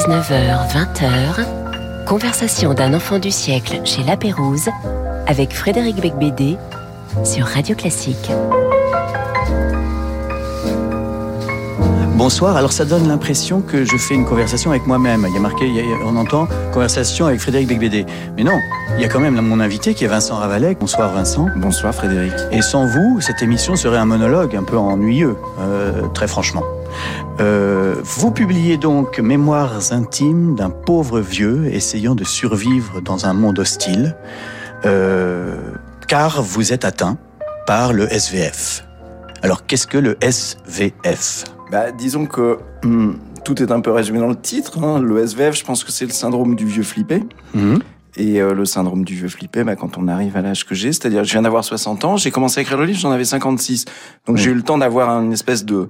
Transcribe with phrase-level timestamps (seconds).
[0.00, 4.70] 19h, 20h, conversation d'un enfant du siècle chez La Pérouse
[5.26, 6.56] avec Frédéric Becbédé
[7.22, 8.30] sur Radio Classique.
[12.14, 12.56] Bonsoir.
[12.56, 15.26] Alors ça donne l'impression que je fais une conversation avec moi-même.
[15.28, 15.66] Il y a marqué,
[16.06, 18.06] on entend conversation avec Frédéric Becbédé.
[18.38, 18.58] Mais non,
[18.96, 20.78] il y a quand même mon invité qui est Vincent Ravalec.
[20.78, 21.48] Bonsoir Vincent.
[21.56, 22.32] Bonsoir Frédéric.
[22.52, 26.62] Et sans vous, cette émission serait un monologue un peu ennuyeux, euh, très franchement.
[27.40, 33.58] Euh, vous publiez donc Mémoires intimes d'un pauvre vieux essayant de survivre dans un monde
[33.58, 34.16] hostile,
[34.84, 35.56] euh,
[36.06, 37.18] car vous êtes atteint
[37.66, 38.86] par le SVF.
[39.42, 44.28] Alors qu'est-ce que le SVF bah, Disons que hum, tout est un peu résumé dans
[44.28, 44.82] le titre.
[44.82, 45.00] Hein.
[45.00, 47.22] Le SVF, je pense que c'est le syndrome du vieux flippé.
[47.54, 47.78] Mmh.
[48.16, 50.92] Et euh, le syndrome du vieux flippé, bah, quand on arrive à l'âge que j'ai,
[50.92, 53.84] c'est-à-dire je viens d'avoir 60 ans, j'ai commencé à écrire le livre, j'en avais 56.
[54.26, 55.88] Donc j'ai eu le temps d'avoir une espèce de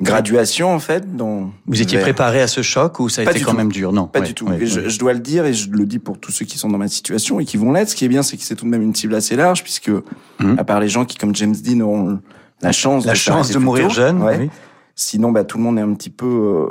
[0.00, 1.16] graduation en fait.
[1.16, 3.92] Dont Vous étiez préparé à ce choc ou ça a été quand même dur?
[3.92, 4.48] Non, pas du tout.
[4.60, 6.78] je, je, dois le dire et je le dis pour tous ceux qui sont dans
[6.78, 7.90] ma situation et qui vont l'être.
[7.90, 9.90] Ce qui est bien, c'est que c'est tout de même une cible assez large puisque
[9.90, 10.58] mmh.
[10.58, 12.20] à part les gens qui, comme James Dean, auront
[12.60, 14.22] la chance la de chance de mourir jeune.
[14.22, 14.50] Oui.
[14.96, 16.26] Sinon, bah, tout le monde est un petit peu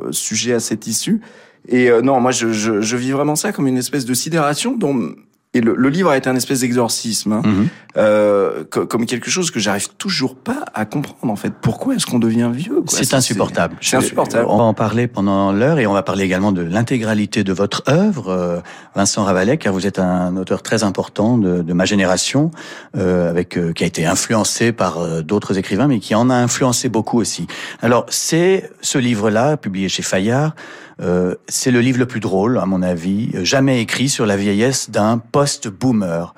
[0.05, 1.21] euh, sujet à cette issue.
[1.67, 4.75] Et euh, non, moi, je, je, je, vis vraiment ça comme une espèce de sidération
[4.75, 5.13] dont
[5.53, 7.67] et le, le, livre a été un espèce d'exorcisme, hein, mhm.
[7.97, 11.53] euh, comme quelque chose que j'arrive toujours pas à comprendre en fait.
[11.61, 13.75] Pourquoi est-ce qu'on devient vieux C'est insupportable.
[13.79, 14.47] C'est insupportable.
[14.49, 17.83] On va en parler pendant l'heure et on va parler également de l'intégralité de votre
[17.87, 18.59] œuvre, euh,
[18.95, 22.51] Vincent Ravalet, car vous êtes un auteur très important de, de ma génération,
[22.95, 26.35] euh, avec euh, qui a été influencé par euh, d'autres écrivains, mais qui en a
[26.35, 27.47] influencé beaucoup aussi.
[27.81, 30.55] Alors c'est ce livre-là, publié chez Fayard.
[31.01, 34.89] Euh, c'est le livre le plus drôle, à mon avis, jamais écrit sur la vieillesse
[34.89, 36.33] d'un post-boomer.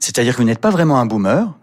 [0.00, 1.54] C'est-à-dire que vous n'êtes pas vraiment un boomer,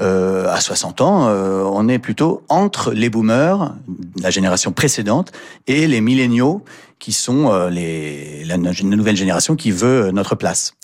[0.00, 3.74] euh, à 60 ans, euh, on est plutôt entre les boomers,
[4.20, 5.32] la génération précédente,
[5.66, 6.62] et les milléniaux,
[6.98, 10.74] qui sont euh, les, la, nouvelle génération qui veut notre place.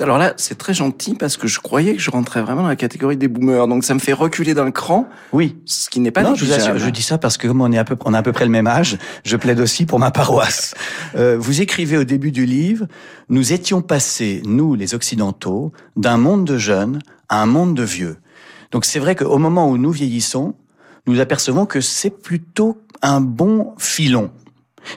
[0.00, 2.76] Alors là, c'est très gentil parce que je croyais que je rentrais vraiment dans la
[2.76, 5.08] catégorie des boomers, donc ça me fait reculer d'un cran.
[5.32, 7.78] Oui, ce qui n'est pas non, je, je, dis ça parce que comme on est
[7.78, 10.10] à peu, on a à peu près le même âge, je plaide aussi pour ma
[10.10, 10.74] paroisse.
[11.14, 12.86] Euh, vous écrivez au début du livre,
[13.28, 16.98] nous étions passés, nous les occidentaux, d'un monde de jeunes
[17.28, 18.16] à un monde de vieux.
[18.70, 20.54] Donc c'est vrai qu'au moment où nous vieillissons,
[21.06, 24.30] nous apercevons que c'est plutôt un bon filon.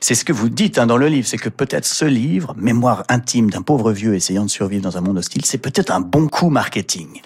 [0.02, 3.04] C'est ce que vous dites hein, dans le livre, c'est que peut-être ce livre, Mémoire
[3.10, 6.28] intime d'un pauvre vieux essayant de survivre dans un monde hostile, c'est peut-être un bon
[6.28, 7.22] coup marketing.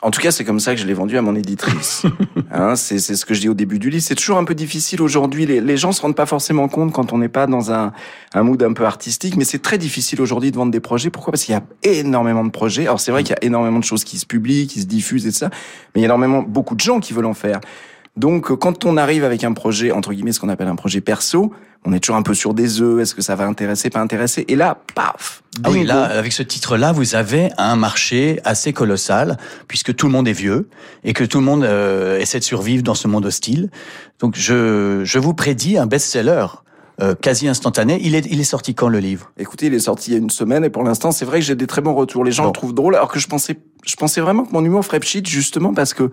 [0.00, 2.04] En tout cas, c'est comme ça que je l'ai vendu à mon éditrice.
[2.52, 4.04] hein, c'est ce que je dis au début du livre.
[4.04, 5.44] C'est toujours un peu difficile aujourd'hui.
[5.44, 7.92] Les, les gens se rendent pas forcément compte quand on n'est pas dans un,
[8.32, 11.10] un mood un peu artistique, mais c'est très difficile aujourd'hui de vendre des projets.
[11.10, 11.32] Pourquoi?
[11.32, 12.82] Parce qu'il y a énormément de projets.
[12.82, 15.26] Alors c'est vrai qu'il y a énormément de choses qui se publient, qui se diffusent
[15.26, 15.50] et ça,
[15.94, 17.60] mais il y a énormément beaucoup de gens qui veulent en faire.
[18.18, 21.52] Donc, quand on arrive avec un projet, entre guillemets, ce qu'on appelle un projet perso,
[21.84, 23.00] on est toujours un peu sur des œufs.
[23.00, 26.42] Est-ce que ça va intéresser, pas intéresser Et là, paf Ah oui, là, avec ce
[26.42, 29.36] titre-là, vous avez un marché assez colossal,
[29.68, 30.68] puisque tout le monde est vieux
[31.04, 33.70] et que tout le monde euh, essaie de survivre dans ce monde hostile.
[34.18, 36.46] Donc, je, je vous prédis un best-seller.
[37.00, 38.00] Euh, quasi instantané.
[38.02, 39.30] Il est, il est sorti quand le livre?
[39.38, 41.44] Écoutez, il est sorti il y a une semaine et pour l'instant, c'est vrai que
[41.44, 42.24] j'ai des très bons retours.
[42.24, 44.84] Les gens le trouvent drôle, alors que je pensais, je pensais vraiment que mon humour
[44.84, 46.10] ferait pchit justement parce que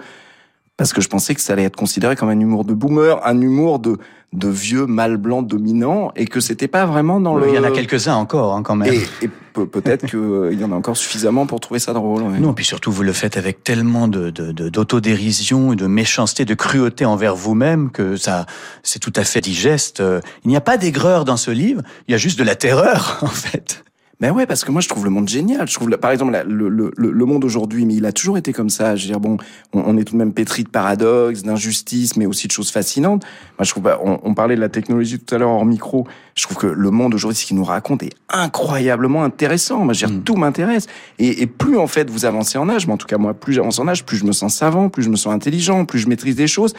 [0.78, 3.40] parce que je pensais que ça allait être considéré comme un humour de boomer, un
[3.40, 3.98] humour de
[4.36, 7.48] de vieux mâle blanc dominant, et que c'était pas vraiment dans le.
[7.48, 8.94] Il y en a quelques-uns encore, hein, quand même.
[8.94, 12.24] Et, et peut-être qu'il euh, y en a encore suffisamment pour trouver ça drôle.
[12.24, 12.40] Ouais.
[12.40, 16.44] Non, puis surtout vous le faites avec tellement de d'autodérision de, de, et de méchanceté,
[16.44, 18.46] de cruauté envers vous-même que ça,
[18.84, 20.04] c'est tout à fait digeste.
[20.44, 23.20] Il n'y a pas d'aigreur dans ce livre, il y a juste de la terreur,
[23.22, 23.85] en fait.
[24.22, 25.68] Ben ouais, parce que moi je trouve le monde génial.
[25.68, 28.70] Je trouve, par exemple, le, le, le monde aujourd'hui, mais il a toujours été comme
[28.70, 28.96] ça.
[28.96, 29.38] Je veux dire, bon,
[29.74, 33.24] on, on est tout de même pétri de paradoxes, d'injustices, mais aussi de choses fascinantes.
[33.58, 36.08] Moi, je trouve, bah, on, on, parlait de la technologie tout à l'heure hors micro.
[36.36, 39.80] Je trouve que le monde aujourd'hui, ce qu'il nous raconte, est incroyablement intéressant.
[39.80, 40.24] Moi, je veux dire, mm.
[40.24, 40.88] tout m'intéresse.
[41.20, 43.54] Et, et, plus en fait vous avancez en âge, mais en tout cas moi, plus
[43.54, 46.08] j'avance en âge, plus je me sens savant, plus je me sens intelligent, plus je
[46.08, 46.74] maîtrise des choses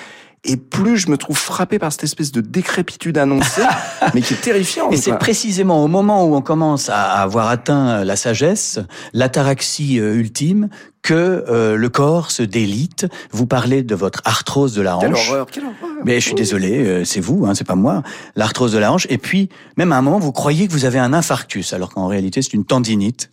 [0.45, 3.63] et plus je me trouve frappé par cette espèce de décrépitude annoncée,
[4.15, 4.93] mais qui est terrifiante.
[4.93, 8.79] Et c'est précisément au moment où on commence à avoir atteint la sagesse,
[9.13, 10.69] l'ataraxie euh, ultime,
[11.03, 13.07] que euh, le corps se délite.
[13.31, 15.05] Vous parlez de votre arthrose de la hanche.
[15.05, 16.05] Quelle horreur, quelle horreur.
[16.05, 18.03] Mais je suis désolé, euh, c'est vous, hein, c'est pas moi.
[18.35, 19.07] L'arthrose de la hanche.
[19.09, 22.09] Et puis, même à un moment, vous croyez que vous avez un infarctus, alors qu'en
[22.09, 23.31] réalité, c'est une tendinite.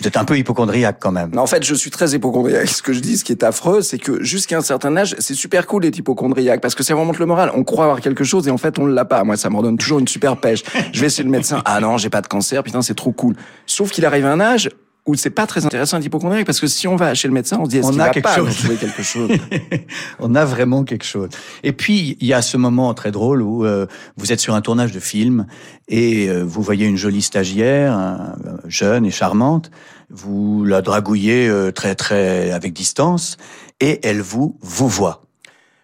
[0.00, 1.30] Vous êtes un peu hypochondriaque quand même.
[1.34, 2.68] Non, en fait, je suis très hypochondriaque.
[2.80, 5.34] Ce que je dis, ce qui est affreux, c'est que jusqu'à un certain âge, c'est
[5.34, 7.50] super cool d'être hypochondriaque parce que ça remonte le moral.
[7.54, 9.24] On croit avoir quelque chose et en fait, on ne l'a pas.
[9.24, 10.62] Moi, ça me redonne toujours une super pêche.
[10.92, 11.60] Je vais essayer le médecin.
[11.66, 12.62] Ah non, j'ai pas de cancer.
[12.62, 13.36] Putain, c'est trop cool.
[13.66, 14.70] Sauf qu'il arrive un âge
[15.06, 17.58] où c'est pas très intéressant d'être hypochondriaque parce que si on va chez le médecin,
[17.60, 18.56] on se dit est-ce On qu'il a va quelque pas chose.
[18.56, 19.30] trouver quelque chose?
[20.20, 21.30] On a vraiment quelque chose.
[21.62, 23.86] Et puis, il y a ce moment très drôle où euh,
[24.16, 25.46] vous êtes sur un tournage de film
[25.88, 29.70] et euh, vous voyez une jolie stagiaire, un- euh, jeune et charmante.
[30.10, 33.36] Vous la dragouillez euh, très, très avec distance
[33.80, 35.22] et elle vous, vous voit.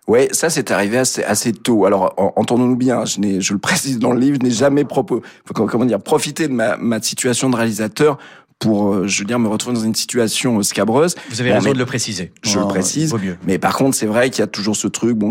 [0.09, 1.85] Ouais, ça c'est arrivé assez, assez tôt.
[1.87, 4.85] Alors en- entendons-nous bien, je, n'ai, je le précise dans le livre, je n'ai jamais
[4.85, 5.21] propos,
[5.53, 8.17] comment comment dire, profité de ma, ma situation de réalisateur
[8.59, 11.15] pour, euh, je veux dire, me retrouver dans une situation euh, scabreuse.
[11.31, 12.33] Vous avez Bon, raison mais de le préciser.
[12.43, 13.11] Je le Oh, précise.
[13.11, 13.37] Vaut mieux.
[13.47, 15.17] Mais par contre, c'est vrai qu'il y a toujours ce truc.
[15.17, 15.31] Bon,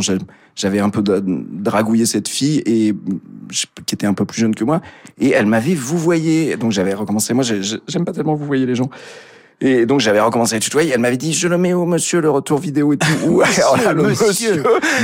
[0.56, 2.94] j'avais un peu dragouillé cette fille et
[3.86, 4.82] qui était un peu plus jeune que moi,
[5.20, 6.56] et elle m'avait vous voyez.
[6.58, 7.34] Donc j'avais recommencé.
[7.34, 8.90] Moi, j'ai- j'ai- j'aime pas tellement vous voyez les gens.
[9.62, 10.92] Et donc j'avais recommencé à tutoyer.
[10.94, 13.08] Elle m'avait dit je le mets où monsieur le retour vidéo et tout.
[13.28, 14.64] Ou alors là, le monsieur, monsieur,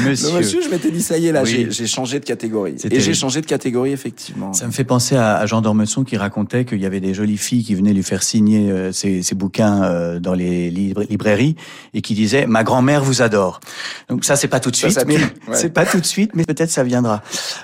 [0.09, 0.30] monsieur.
[0.31, 1.68] le monsieur, je m'étais dit ça y est là, Oui.
[1.69, 2.75] j'ai- changé de catégorie.
[2.92, 4.51] Et j'ai changé de catégorie effectivement.
[4.53, 7.38] Ça me fait penser à, à Jean d'Ormesson qui racontait qu'il y avait des jolies
[7.38, 11.56] filles qui venaient lui faire signer euh, ses, ses bouquins euh, dans les libra- librairies
[11.94, 13.62] et qui disaient ma grand-mère vous adore.
[14.09, 15.30] Donc ça c'est pas tout de suite, ça mais tue, ouais.
[15.56, 17.24] c'est pas tout de suite, mais peut-être ça viendra.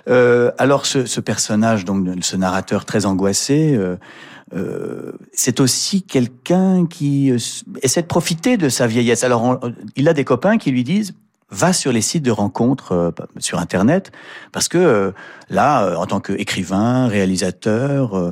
[0.10, 3.78] Euh, alors ce, ce personnage donc ce narrateur très angoissé.
[4.54, 7.38] Euh, c'est aussi quelqu'un qui euh,
[7.82, 9.24] essaie de profiter de sa vieillesse.
[9.24, 9.60] Alors,
[9.96, 11.14] il a des copains qui lui disent
[11.50, 14.12] va sur les sites de rencontres euh, sur Internet,
[14.52, 15.12] parce que euh,
[15.50, 18.32] là, euh, en tant qu'écrivain, réalisateur,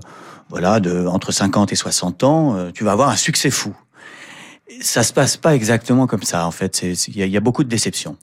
[0.50, 3.76] voilà, de entre 50 et 60 ans, tu vas avoir un succès fou.
[4.82, 6.84] Ça se passe pas exactement comme ça, en fait.
[6.84, 8.18] Il y a beaucoup de déceptions.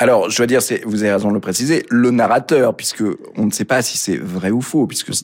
[0.00, 3.04] Alors, je dois dire, vous avez raison de le préciser, le narrateur, puisque
[3.36, 5.14] on ne sait pas si c'est vrai ou faux, puisque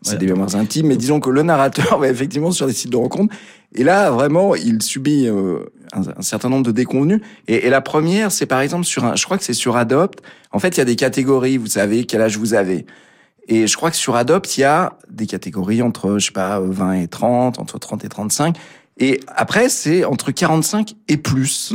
[0.00, 2.96] c'est des mémoires intimes, mais disons que le narrateur va effectivement sur des sites de
[2.96, 3.34] rencontres,
[3.74, 5.60] et là, vraiment, il subit euh,
[5.92, 7.20] un, un certain nombre de déconvenus.
[7.48, 10.22] Et, et la première, c'est par exemple sur un, je crois que c'est sur Adopt.
[10.52, 12.86] En fait, il y a des catégories, vous savez, quel âge vous avez.
[13.48, 16.60] Et je crois que sur Adopt, il y a des catégories entre, je sais pas,
[16.60, 18.56] 20 et 30, entre 30 et 35.
[18.98, 21.72] Et après, c'est entre 45 et plus.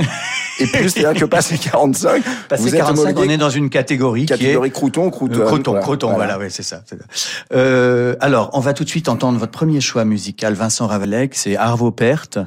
[0.59, 4.25] Et plus, c'est-à-dire que passé 45, Passé vous êtes 45, on est dans une catégorie,
[4.25, 5.41] qui est catégorie crouton, crouton.
[5.41, 6.83] Euh, Croton, croton, voilà, c'est ça.
[6.85, 7.05] c'est ça.
[7.53, 11.55] Euh, alors, on va tout de suite entendre votre premier choix musical, Vincent Ravalec, c'est
[11.55, 12.39] Arvo Pärt,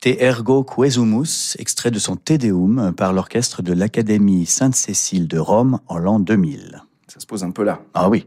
[0.00, 5.80] Te Ergo Quesumus, extrait de son Te Deum par l'orchestre de l'Académie Sainte-Cécile de Rome
[5.86, 6.82] en l'an 2000.
[7.08, 7.80] Ça se pose un peu là.
[7.94, 8.26] Ah oui.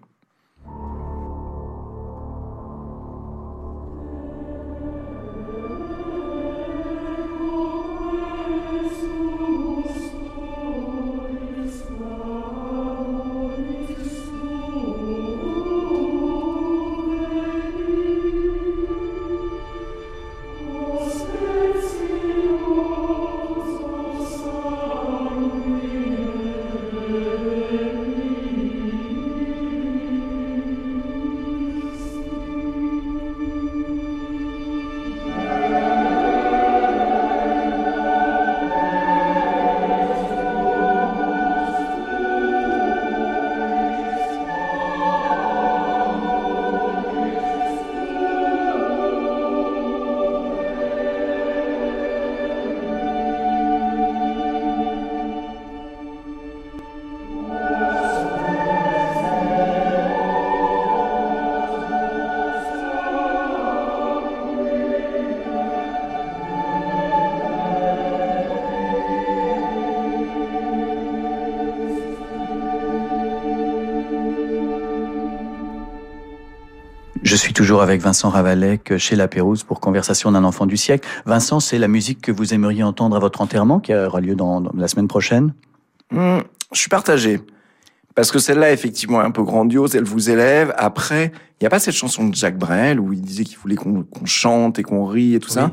[77.38, 81.08] Suis toujours avec Vincent Ravalec chez La Pérouse pour Conversation d'un enfant du siècle.
[81.26, 84.62] Vincent, c'est la musique que vous aimeriez entendre à votre enterrement qui aura lieu dans,
[84.62, 85.54] dans la semaine prochaine?
[86.12, 86.40] Hmm,
[86.72, 87.40] je suis partagé.
[88.16, 90.74] Parce que celle-là, effectivement, est un peu grandiose, elle vous élève.
[90.78, 93.76] Après, il n'y a pas cette chanson de Jacques Brel où il disait qu'il voulait
[93.76, 95.70] qu'on chante et qu'on rie et tout ça.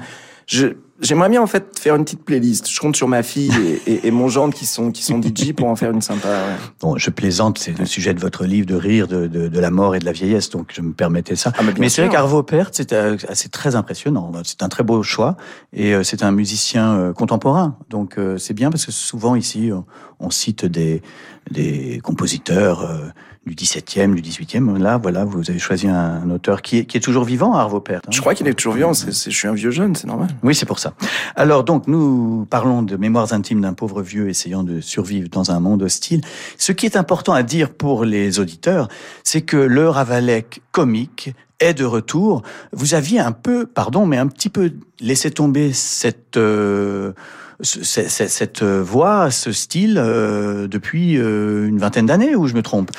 [0.46, 2.68] Je, J'aimerais bien en fait faire une petite playlist.
[2.70, 3.52] Je compte sur ma fille
[3.86, 6.28] et, et, et mon gendre qui sont qui sont DJ pour en faire une sympa.
[6.28, 6.56] ouais.
[6.80, 9.70] Bon, je plaisante, c'est le sujet de votre livre de rire de, de, de la
[9.70, 11.52] mort et de la vieillesse, donc je me permettais ça.
[11.58, 14.32] Ah, mais c'est vrai qu'Arvo Pärt, c'est euh, c'est très impressionnant.
[14.44, 15.36] C'est un très beau choix
[15.74, 17.76] et euh, c'est un musicien euh, contemporain.
[17.90, 19.84] Donc euh, c'est bien parce que souvent ici on,
[20.20, 21.02] on cite des
[21.50, 23.08] des compositeurs euh,
[23.46, 24.78] du 17e, du 18e.
[24.78, 27.80] Là, voilà, vous avez choisi un, un auteur qui est, qui est toujours vivant, Arvo
[27.80, 28.02] Pärt.
[28.06, 28.10] hein.
[28.10, 28.94] Je crois qu'il est toujours vivant.
[28.94, 30.28] c'est c'est- je suis un vieux jeune, c'est normal.
[30.42, 30.94] Oui, c'est pour ça.
[31.36, 35.60] Alors donc, nous parlons de mémoires intimes d'un pauvre vieux essayant de survivre dans un
[35.60, 36.22] monde hostile.
[36.58, 38.88] Ce qui est important à dire pour les auditeurs,
[39.24, 42.42] c'est que le Ravalec comique est de retour.
[42.72, 47.12] Vous aviez un peu, pardon, mais un petit peu laissé tomber cette euh,
[47.60, 52.46] ce- ce- ce- cette euh, voix, ce style euh, depuis euh, une vingtaine d'années, ou
[52.48, 52.90] je me trompe?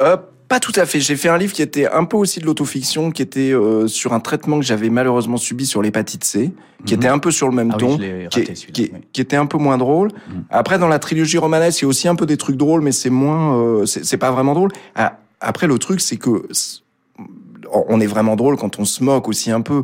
[0.00, 0.16] Euh,
[0.48, 0.98] Pas tout à fait.
[0.98, 4.14] J'ai fait un livre qui était un peu aussi de l'autofiction, qui était euh, sur
[4.14, 6.52] un traitement que j'avais malheureusement subi sur l'hépatite C,
[6.86, 7.00] qui Mhm.
[7.00, 9.00] était un peu sur le même Ah ton, qui, qui est- oui.
[9.12, 10.08] qui était un peu moins drôle.
[10.30, 10.44] Mhm.
[10.48, 12.92] Après, dans la trilogie romanesque, il y a aussi un peu des trucs drôles, mais
[12.92, 14.70] c'est moins, euh, c'est pas vraiment drôle.
[14.94, 16.44] Ah, après, le truc, c'est que
[17.70, 19.82] on est vraiment drôle quand on se moque aussi un peu.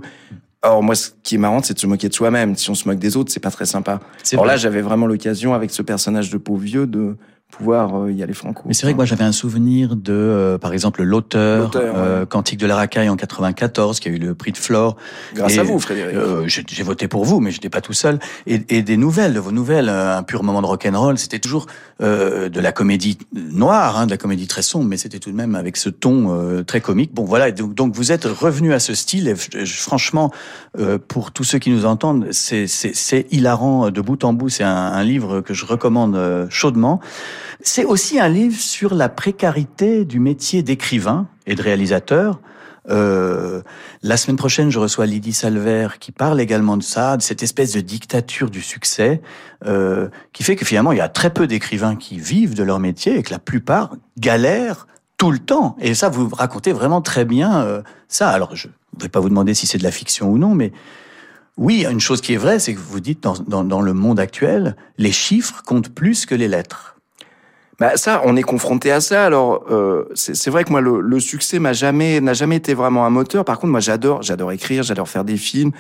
[0.63, 2.57] Or, moi, ce qui est marrant, c'est de se moquer de soi-même.
[2.57, 4.01] Si on se moque des autres, c'est pas très sympa.
[4.23, 4.55] C'est Alors vrai.
[4.55, 7.17] là, j'avais vraiment l'occasion, avec ce personnage de pauvre vieux, de
[7.57, 8.63] pouvoir euh, y aller franco.
[8.67, 12.27] Mais c'est vrai que moi j'avais un souvenir de, euh, par exemple, l'auteur, euh, ouais.
[12.27, 14.97] Cantique de la racaille en 94, qui a eu le prix de Flore.
[15.35, 16.15] Grâce Et, à vous, Frédéric.
[16.17, 18.19] Euh, j'ai voté pour vous, mais j'étais pas tout seul.
[18.47, 21.67] Et, et des nouvelles, de vos nouvelles, euh, un pur moment de rock'n'roll, c'était toujours
[22.03, 25.37] euh, de la comédie noire, hein, de la comédie très sombre, mais c'était tout de
[25.37, 27.15] même avec ce ton euh, très comique.
[27.15, 27.51] Bon, voilà.
[27.53, 29.29] Donc, donc vous êtes revenu à ce style.
[29.29, 30.33] Et je- je- franchement,
[30.79, 34.49] euh, pour tous ceux qui nous entendent, c'est hilarant de bout en bout.
[34.49, 36.19] C'est un, un livre que je recommande
[36.51, 37.01] chaudement.
[37.61, 42.41] C'est aussi un livre sur la précarité du métier d'écrivain et de réalisateur.
[42.91, 43.63] Euh,
[44.03, 47.73] la semaine prochaine, je reçois Lydie Salver qui parle également de ça, de cette espèce
[47.73, 49.23] de dictature du succès,
[49.65, 52.81] euh, qui fait que finalement, il y a très peu d'écrivains qui vivent de leur
[52.81, 54.87] métier et que la plupart galèrent
[55.17, 55.77] tout le temps.
[55.81, 58.29] Et ça, vous racontez vraiment très bien euh, ça.
[58.31, 60.73] Alors, je ne vais pas vous demander si c'est de la fiction ou non, mais
[61.57, 64.19] oui, une chose qui est vraie, c'est que vous dites dans, dans, dans le monde
[64.19, 66.94] actuel, les chiffres comptent plus que les lettres.
[67.81, 69.25] Bah ça, on est confronté à ça.
[69.27, 73.05] Alors, euh, c'est vrai que moi, le, le succès m'a jamais n'a jamais été vraiment
[73.05, 73.45] un moteur.
[73.45, 75.73] Par contre, moi, j'adore, j'adore écrire, j'adore faire des films.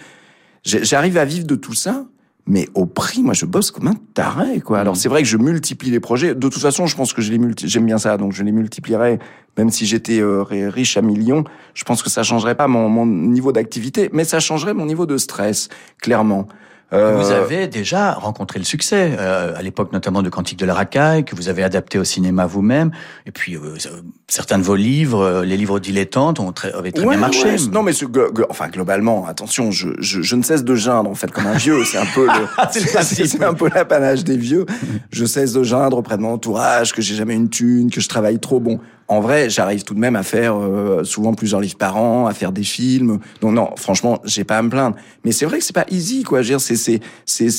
[0.64, 2.04] J'arrive à vivre de tout ça,
[2.46, 4.78] mais au prix, moi, je bosse comme un taré, quoi.
[4.80, 5.00] Alors, Mhm.
[5.00, 6.34] c'est vrai que je multiplie les projets.
[6.34, 9.18] De toute façon, je pense que je les j'aime bien ça, donc je les multiplierai.
[9.56, 12.88] Même si j'étais euh, ri- riche à millions, je pense que ça changerait pas mon,
[12.88, 15.68] mon niveau d'activité, mais ça changerait mon niveau de stress,
[16.02, 16.48] clairement.
[16.92, 20.74] Euh, Vous avez déjà rencontré le succès, euh, à l'époque notamment de Cantique de la
[20.74, 22.92] racaille, que vous avez adapté au cinéma vous-même.
[23.26, 23.76] Et puis, euh,
[24.28, 27.44] certains de vos livres, euh, les livres dilettantes, ont très, avaient très Ouais, bien marché.
[27.44, 27.92] ouais, non, mais
[28.48, 31.84] enfin globalement, attention, je, je, je ne cesse de geindre en fait comme un vieux.
[31.84, 32.28] C'est un peu
[32.70, 34.66] c'est un peu l'apanage des vieux.
[35.10, 38.08] Je cesse de geindre auprès de mon entourage, que j'ai jamais une thune, que je
[38.08, 38.60] travaille trop.
[38.60, 42.26] Bon, en vrai, j'arrive tout de même à faire euh, souvent plusieurs livres par an,
[42.26, 43.20] à faire des films.
[43.40, 44.96] Donc non, franchement, j'ai pas à me plaindre.
[45.24, 46.42] Mais c'est vrai que c'est pas easy, quoi.
[46.42, 47.50] Je veux dire, c'est c'est c'est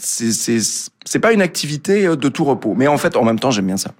[0.00, 0.62] c'est
[1.08, 2.74] c'est pas une activité euh, de tout repos.
[2.76, 3.90] Mais en fait, en même temps, j'aime bien ça.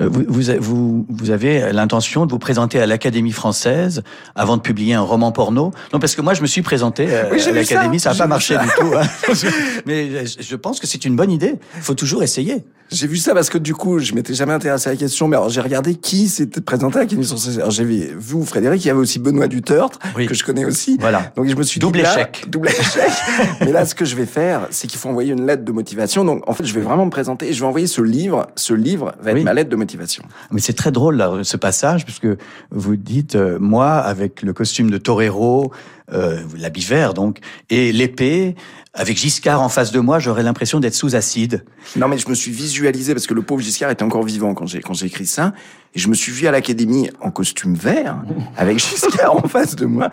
[0.00, 4.02] Euh, Vous, vous, vous, vous avez l'intention de vous présenter à l'Académie française
[4.34, 5.72] avant de publier un roman porno?
[5.92, 8.26] Non, parce que moi, je me suis présenté euh, Oui, à l'Académie, ça n'a pas
[8.26, 8.62] marché ça.
[8.62, 8.92] du tout.
[8.94, 9.32] hein.
[9.86, 11.54] Mais je pense que c'est une bonne idée.
[11.76, 12.64] Il faut toujours essayer.
[12.92, 15.36] J'ai vu ça parce que du coup, je m'étais jamais intéressé à la question, mais
[15.36, 17.36] alors j'ai regardé qui s'était présenté à la question.
[17.58, 20.26] Alors j'ai vu vous, Frédéric, il y avait aussi Benoît Dutertre, Oui.
[20.26, 20.96] que je connais aussi.
[20.98, 21.30] Voilà.
[21.36, 22.46] Donc je me suis Double dit, là, échec.
[22.48, 23.08] double échec.
[23.60, 26.24] mais là, ce que je vais faire, c'est qu'il faut envoyer une lettre de motivation.
[26.24, 28.48] Donc en fait, je vais vraiment me présenter et je vais envoyer ce livre.
[28.56, 29.44] Ce livre va être Oui.
[29.44, 30.24] ma lettre de motivation.
[30.50, 32.26] Mais c'est très drôle là, ce passage, puisque
[32.70, 35.72] vous dites, euh, moi, avec le costume de torero,
[36.12, 37.38] euh, l'habit vert donc,
[37.70, 38.56] et l'épée,
[38.92, 41.64] avec Giscard en face de moi, j'aurais l'impression d'être sous acide.
[41.96, 44.66] Non, mais je me suis visualisé parce que le pauvre Giscard était encore vivant quand
[44.66, 45.52] j'ai quand j'ai écrit ça,
[45.94, 48.16] et je me suis vu à l'académie en costume vert
[48.56, 50.10] avec Giscard en face de moi.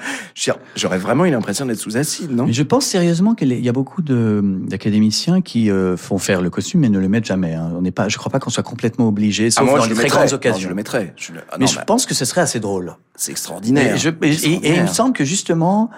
[0.76, 2.46] J'aurais vraiment eu l'impression d'être sous acide, non?
[2.46, 6.52] Mais je pense sérieusement qu'il y a beaucoup de- d'académiciens qui euh, font faire le
[6.52, 7.56] costume mais ne le mettent jamais.
[7.56, 7.72] hein.
[7.76, 9.90] On n'est pas, je crois pas qu'on soit complètement obligé, sauf Ah, moi, dans les
[9.90, 10.18] le très mettrais.
[10.20, 10.60] grandes Non, occasions.
[10.62, 11.14] je le mettrais.
[11.18, 12.96] Je le- ah, mais non, je bah, pense que ce serait assez drôle.
[13.16, 13.96] c'est extraordinaire.
[13.96, 14.94] Et, je- et- et- et il me Extraordinaire.
[14.94, 15.90] semble que justement,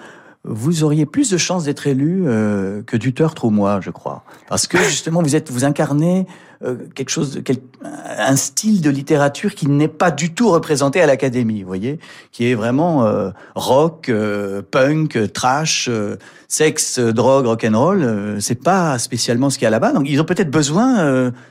[0.45, 4.23] vous auriez plus de chances d'être élu euh, que Duterte ou moi, je crois.
[4.47, 6.25] Parce que justement, vous êtes, vous incarnez
[6.63, 11.05] euh, quelque chose, quel- un style de littérature qui n'est pas du tout représenté à
[11.07, 11.99] l'Académie, vous voyez,
[12.31, 16.15] qui est vraiment euh, rock, euh, punk, trash, euh,
[16.47, 18.01] sexe, drogue, rock'n'roll.
[18.01, 19.91] Euh, c'est pas spécialement ce qu'il y a là-bas.
[19.91, 21.03] Donc, ils ont peut-être besoin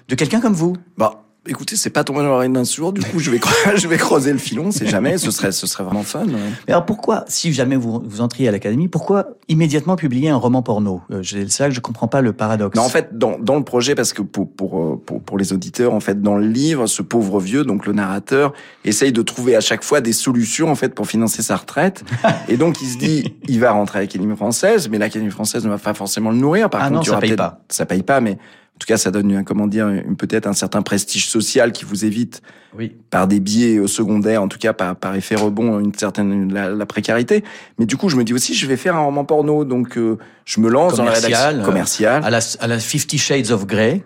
[0.09, 0.75] de quelqu'un comme vous.
[0.97, 2.93] Bah, écoutez, c'est pas tombé dans l'oreille d'un sourd.
[2.93, 3.41] Du coup, je vais,
[3.77, 4.71] je vais creuser le filon.
[4.71, 5.19] C'est jamais.
[5.19, 6.27] Ce serait, ce serait vraiment fun.
[6.27, 6.33] ouais.
[6.67, 10.63] Mais alors pourquoi, si jamais vous, vous entriez à l'Académie, pourquoi immédiatement publier un roman
[10.63, 11.01] porno?
[11.11, 12.77] Euh, C'est ça que je comprends pas le paradoxe.
[12.77, 15.53] Non, en fait, dans, dans le projet, parce que pour, pour, euh, pour, pour les
[15.53, 18.53] auditeurs, en fait, dans le livre, ce pauvre vieux, donc le narrateur,
[18.85, 22.05] essaye de trouver à chaque fois des solutions, en fait, pour financer sa retraite.
[22.49, 25.71] Et donc, il se dit, il va rentrer à l'Académie française, mais l'Académie française ne
[25.71, 26.71] va pas forcément le nourrir.
[26.71, 27.61] Par Ah contre, non, ça paye pas.
[27.69, 28.39] Ça paye pas, mais
[28.79, 32.05] en tout cas, ça donne, comment dire, une- peut-être un certain prestige social qui vous
[32.05, 32.43] évite
[32.79, 32.93] oui.
[33.11, 36.71] par des biais euh, secondaires, en tout cas par, par effet rebond, une certaine la,
[36.71, 37.43] la précarité.
[37.81, 40.17] Mais du coup, je me dis aussi, je vais faire un roman porno, donc euh,
[40.45, 42.23] je me lance dans la rédaction euh, commerciale.
[42.25, 44.05] À la, à la Fifty Shades of Grey.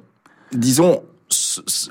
[0.54, 1.02] Disons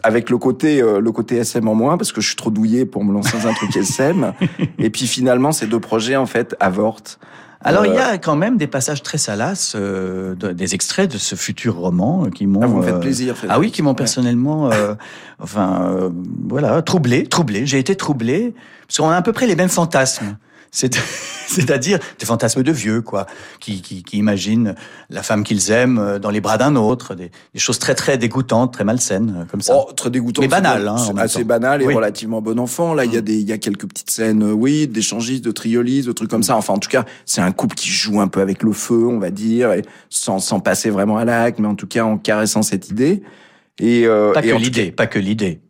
[0.01, 2.85] avec le côté euh, le côté SM en moins parce que je suis trop douillé
[2.85, 4.33] pour me lancer dans un truc SM
[4.79, 7.19] et puis finalement ces deux projets en fait avortent
[7.63, 11.35] alors il y a quand même des passages très salaces, euh, des extraits de ce
[11.35, 12.61] futur roman qui m'ont.
[12.61, 13.35] Ah, vous me faites plaisir.
[13.49, 14.95] ah oui, qui m'ont personnellement, euh,
[15.39, 16.11] enfin,
[16.47, 17.65] voilà, troublé, troublé.
[17.65, 18.53] J'ai été troublé
[18.87, 20.37] parce qu'on a à peu près les mêmes fantasmes.
[21.51, 23.25] C'est-à-dire des fantasmes de vieux, quoi,
[23.59, 24.73] qui, qui, qui imaginent
[25.09, 28.17] la femme qu'ils aiment euh, dans les bras d'un autre, des, des, choses très très
[28.17, 29.75] dégoûtantes, très malsaines, euh, comme ça.
[29.75, 30.43] Oh, très dégoûtantes.
[30.43, 32.93] Mais banales, hein, assez banal et relativement bon enfant.
[32.93, 33.25] Là, il y a mm.
[33.25, 36.43] des, il y a quelques petites scènes, euh, oui, d'échangistes, de triolistes, de trucs comme
[36.43, 36.55] ça.
[36.55, 39.19] Enfin, en tout cas, c'est un couple qui joue un peu avec le feu, on
[39.19, 42.61] va dire, et sans, sans passer vraiment à l'acte, mais en tout cas en caressant
[42.61, 43.23] cette idée.
[43.79, 45.61] Et, euh, pas, que l'idée, pas que l'idée.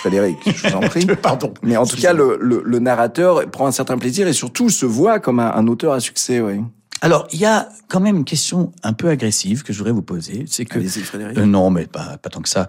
[0.00, 1.06] Frédéric, je vous en prie.
[1.06, 1.52] Pardon.
[1.62, 4.86] Mais en tout cas, le, le, le, narrateur prend un certain plaisir et surtout se
[4.86, 6.40] voit comme un, un auteur à succès.
[6.40, 6.60] Oui.
[7.02, 10.02] Alors, il y a quand même une question un peu agressive que je voudrais vous
[10.02, 10.44] poser.
[10.46, 12.66] C'est que euh, non, mais pas, pas tant que ça.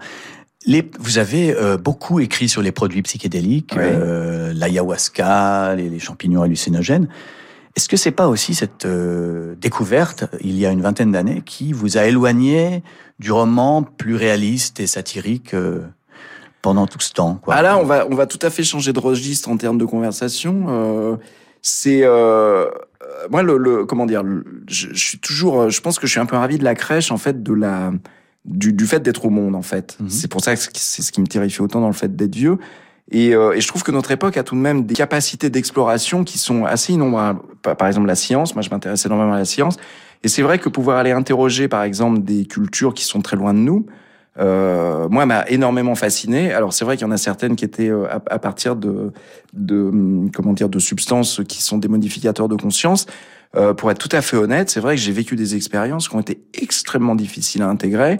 [0.64, 6.42] Les, vous avez euh, beaucoup écrit sur les produits psychédéliques, euh, l'ayahuasca, les, les, champignons
[6.42, 7.08] hallucinogènes.
[7.76, 8.86] Est-ce que c'est pas aussi cette
[9.58, 12.82] découverte, il y a une vingtaine d'années, qui vous a éloigné
[13.22, 15.80] du roman plus réaliste et satirique euh,
[16.60, 17.54] pendant tout ce temps quoi.
[17.54, 19.84] Ah là, on va, on va tout à fait changer de registre en termes de
[19.84, 20.66] conversation.
[20.68, 21.16] Euh,
[21.62, 22.66] c'est euh,
[23.30, 24.24] moi le, le, comment dire,
[24.68, 27.12] je, je, suis toujours, je pense que je suis un peu ravi de la crèche
[27.12, 27.92] en fait de la
[28.44, 29.96] du, du fait d'être au monde en fait.
[30.00, 30.10] Mhm.
[30.10, 32.58] C'est pour ça que c'est ce qui me terrifie autant dans le fait d'être vieux.
[33.10, 36.24] Et, euh, et, je trouve que notre époque a tout de même des capacités d'exploration
[36.24, 37.40] qui sont assez innombrables.
[37.60, 38.54] Par exemple, la science.
[38.54, 39.76] Moi, je m'intéresse énormément à la science.
[40.24, 43.54] Et c'est vrai que pouvoir aller interroger, par exemple, des cultures qui sont très loin
[43.54, 43.86] de nous,
[44.38, 46.52] euh, moi, m'a énormément fasciné.
[46.52, 49.12] Alors, c'est vrai qu'il y en a certaines qui étaient euh, à, à, partir de,
[49.52, 53.06] de, hum, comment dire, de substances qui sont des modificateurs de conscience.
[53.54, 56.16] Euh, pour être tout à fait honnête, c'est vrai que j'ai vécu des expériences qui
[56.16, 58.18] ont été extrêmement difficiles à intégrer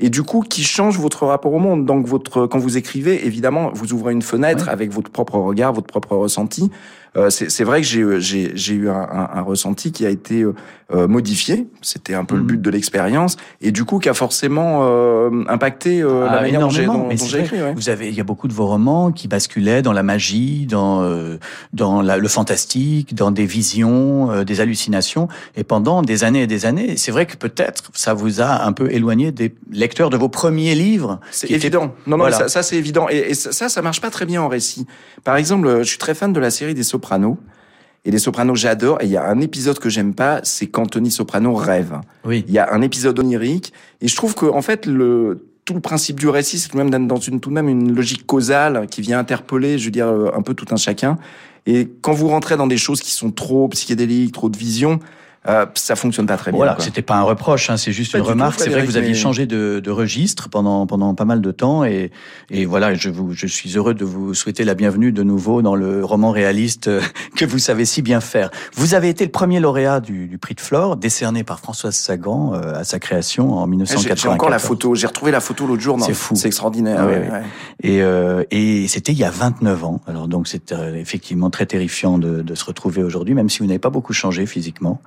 [0.00, 1.86] et du coup qui changent votre rapport au monde?
[1.86, 5.86] Donc, votre, quand vous écrivez, évidemment, vous ouvrez une fenêtre avec votre propre regard, votre
[5.86, 6.70] propre ressenti.
[7.16, 10.54] Euh, c'est vrai que j'ai eu un, un, un, ressenti qui a été euh,
[10.92, 11.68] euh modifié.
[11.80, 12.46] C'était un peu le mhm.
[12.48, 16.60] but de l'expérience et du coup qui a forcément euh, impacté euh, ah, la manière
[16.60, 17.62] dont j'ai écrit.
[17.62, 17.72] Ouais.
[17.74, 21.04] Vous avez, il y a beaucoup de vos romans qui basculaient dans la magie, dans
[21.72, 25.28] dans la, le fantastique, dans des visions, des hallucinations.
[25.56, 28.72] Et pendant des années et des années, c'est vrai que peut-être ça vous a un
[28.72, 31.20] peu éloigné des lecteurs de vos premiers livres.
[31.30, 31.94] C'est évident.
[32.06, 33.06] Non, non, ça, ça c'est évident.
[33.08, 34.86] Et, et, ça, ça marche pas très bien en récit.
[35.22, 37.03] Par exemple, je suis très fan de la série des Sopranos.
[38.04, 39.00] Et les Sopranos, j'adore.
[39.00, 42.00] Et il y a un épisode que j'aime pas, c'est quand Tony Soprano rêve.
[42.24, 42.44] Oui.
[42.48, 43.72] Il y a un épisode onirique.
[44.00, 46.82] Et je trouve que, en fait, le, tout le principe du récit, c'est tout de
[46.82, 50.08] même dans une, tout de même une logique causale qui vient interpeller, je veux dire,
[50.08, 51.18] un peu tout un chacun.
[51.66, 55.00] Et quand vous rentrez dans des choses qui sont trop psychédéliques, trop de vision,
[55.46, 56.56] euh, ça fonctionne pas très bien.
[56.56, 58.58] Voilà, c'était pas un reproche, hein, c'est juste une remarque.
[58.58, 61.84] C'est vrai que vous aviez changé de, de, registre pendant pendant pas mal de temps
[61.84, 62.10] et
[62.50, 65.74] et voilà, je vous je suis heureux de vous souhaiter la bienvenue de nouveau dans
[65.74, 67.02] le roman réaliste euh,
[67.36, 68.50] que vous savez si bien faire.
[68.74, 72.54] Vous avez été le premier lauréat du, du prix de Flore, décerné par Françoise Sagan
[72.54, 74.22] euh, à sa création en 1994.
[74.22, 75.98] J'ai encore la photo, j'ai retrouvé la photo l'autre jour.
[76.00, 77.00] C'est fou, c'est extraordinaire.
[77.00, 77.42] Ah, ouais, ouais.
[77.82, 80.00] Et euh, et c'était il y a 29 ans.
[80.06, 83.78] Alors donc c'est effectivement très terrifiant de, de se retrouver aujourd'hui, même si vous n'avez
[83.78, 85.02] pas beaucoup changé physiquement.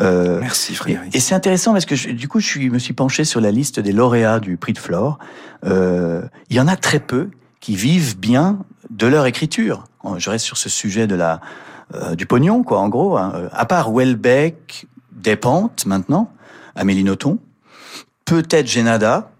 [0.00, 1.14] Euh, Merci Frédéric.
[1.14, 3.50] Et, c'est intéressant parce que je, du coup, je suis, me suis penché sur la
[3.50, 5.18] liste des lauréats du prix de Flore.
[5.64, 8.58] Euh, il y en a très peu qui vivent bien
[8.90, 9.84] de leur écriture.
[10.18, 11.40] Je reste sur ce sujet de la
[11.94, 13.16] euh, du pognon, quoi, en gros.
[13.16, 13.48] Hein.
[13.52, 16.30] À part Welbeck, Despentes maintenant,
[16.74, 17.38] Amélie Nothomb,
[18.24, 19.30] peut-être Genada,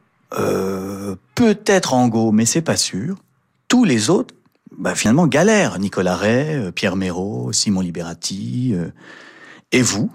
[1.35, 3.17] peut-être Angot, mais c'est pas sûr.
[3.69, 4.35] Tous les autres,
[4.79, 5.79] bah, finalement, galèrent.
[5.79, 8.75] Nicolas Ray, Pierre Méraud, Simon Liberati,
[9.75, 10.11] et vous,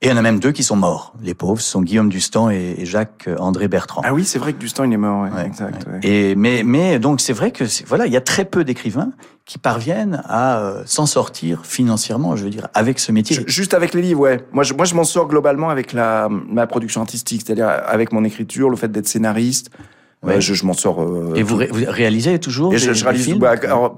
[0.00, 1.12] et il y en a même deux qui sont morts.
[1.20, 4.02] Les pauvres sont Guillaume Dustan et Jacques-André Bertrand.
[4.04, 5.86] Ah oui, c'est vrai que Dustan il est mort, ouais, exact.
[5.88, 5.98] Ouais.
[6.02, 9.10] Et mais mais donc c'est vrai que voilà, il y a très peu d'écrivains
[9.44, 13.42] qui parviennent à euh, s'en sortir financièrement, je veux dire, avec ce métier.
[13.48, 14.40] Juste avec les livres, ouais.
[14.52, 18.24] Moi, je, moi, je m'en sors globalement avec la ma production artistique, c'est-à-dire avec mon
[18.24, 19.70] écriture, le fait d'être scénariste.
[20.22, 20.34] Ouais.
[20.34, 21.02] Euh, je, je m'en sors.
[21.02, 23.96] Euh, et vous, ré vous, réalisez toujours et des, je, je réalise, films bah, alors,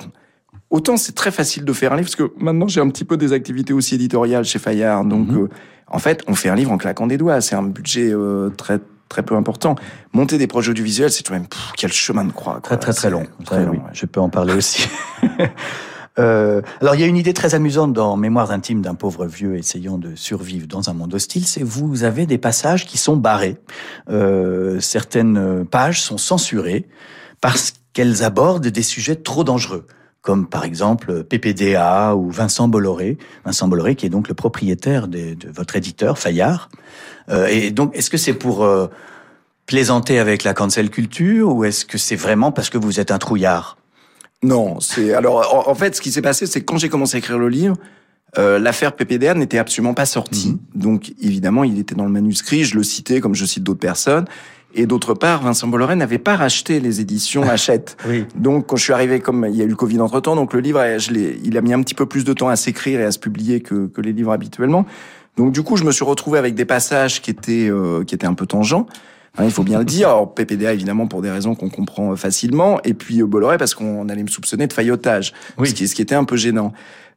[0.70, 3.16] Autant c'est très facile de faire un livre parce que maintenant j'ai un petit peu
[3.16, 5.28] des activités aussi éditoriales chez Fayard, donc.
[5.28, 5.48] Mm -hmm.
[5.90, 7.40] En fait, on fait un livre en claquant des doigts.
[7.40, 8.78] C'est un budget euh, très
[9.08, 9.74] très peu important.
[10.12, 12.54] Monter des projets audiovisuels, c'est tout de même pff, quel chemin de croix.
[12.54, 12.60] Quoi.
[12.62, 13.26] Très très très long.
[13.44, 13.78] Très long oui.
[13.78, 13.90] ouais.
[13.92, 14.88] Je peux en parler aussi.
[16.20, 19.56] euh, alors il y a une idée très amusante dans Mémoires intimes d'un pauvre vieux
[19.56, 23.56] essayant de survivre dans un monde hostile, c'est vous avez des passages qui sont barrés.
[24.10, 26.86] Euh, certaines pages sont censurées
[27.40, 29.86] parce qu'elles abordent des sujets trop dangereux
[30.22, 33.18] comme par exemple PPDA ou Vincent Bolloré.
[33.44, 36.68] Vincent Bolloré qui est donc le propriétaire de, de votre éditeur, Fayard.
[37.30, 38.64] Euh, et donc, est-ce que c'est pour...
[38.64, 38.88] Euh,
[39.70, 43.18] plaisantez avec la cancel culture ou est-ce que c'est vraiment parce que vous êtes un
[43.18, 43.78] trouillard?
[44.42, 47.18] Non, c'est alors en, fait ce qui s'est passé, c'est que quand j'ai commencé à
[47.18, 47.76] écrire le livre,
[48.36, 50.48] euh, l'affaire PPDR n'était absolument pas sortie.
[50.48, 50.58] Mhm.
[50.74, 54.24] Donc évidemment, il était dans le manuscrit, je le citais comme je cite d'autres personnes.
[54.74, 57.96] Et d'autre part, Vincent Bolloré n'avait pas racheté les éditions Hachette.
[58.08, 58.24] oui.
[58.36, 60.52] Donc, quand je suis arrivé, comme il y a eu le Covid entre temps, donc
[60.52, 63.04] le livre, je il a mis un petit peu plus de temps à s'écrire et
[63.04, 64.86] à se publier que, que les livres habituellement.
[65.36, 68.26] Donc, du coup, je me suis retrouvé avec des passages qui étaient, euh, qui étaient
[68.26, 68.86] un peu tangents.
[69.38, 70.08] Hein, il faut bien le dire.
[70.08, 72.80] Alors, PPDA, évidemment, pour des raisons qu'on comprend euh, facilement.
[72.84, 75.32] Et puis, euh, Bolloré, parce qu'on allait me soupçonner de faillotage.
[75.56, 75.68] Oui.
[75.68, 76.72] Ce, qui, ce qui était un peu gênant.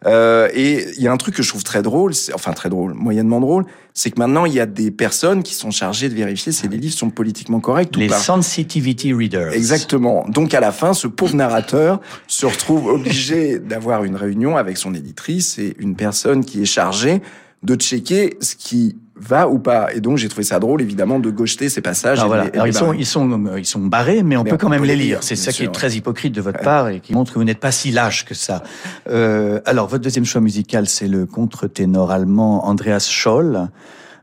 [0.06, 2.94] Euh, et il y a un truc que je trouve très drôle, enfin très drôle,
[2.94, 6.52] moyennement drôle, c'est que maintenant il y a des personnes qui sont chargées de vérifier
[6.52, 8.18] si les livres sont politiquement corrects les ou pas.
[8.18, 9.54] Les sensitivity readers.
[9.54, 10.26] Exactement.
[10.28, 14.94] Donc à la fin, ce pauvre narrateur se retrouve obligé d'avoir une réunion avec son
[14.94, 17.22] éditrice et une personne qui est chargée
[17.64, 19.94] de checker ce qui va ou pas.
[19.94, 22.20] Et donc j'ai trouvé ça drôle évidemment de gaucheter ces passages.
[22.20, 22.50] Alors, voilà.
[22.54, 25.20] Alors, ils sont ils sont ils sont barrés, mais on peut quand même les lire.
[25.22, 27.60] C'est ça qui est très hypocrite de votre part et qui montre que vous n'êtes
[27.60, 28.64] pas si lâche que ça.
[29.10, 33.70] Euh, alors votre deuxième choix musical, c'est le contre-ténor allemand Andreas Scholl.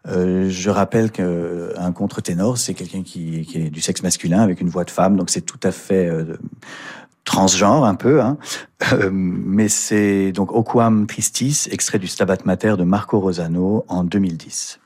[0.09, 4.71] Euh, je rappelle qu'un contre-ténor, c'est quelqu'un qui, qui, est du sexe masculin avec une
[4.71, 6.39] voix de femme, donc c'est tout à fait euh,
[7.25, 8.39] transgenre un peu, hein.
[8.93, 14.80] Euh, mais c'est donc Oquam Tristis, extrait du Stabat Mater de Marco Rosano en 2010.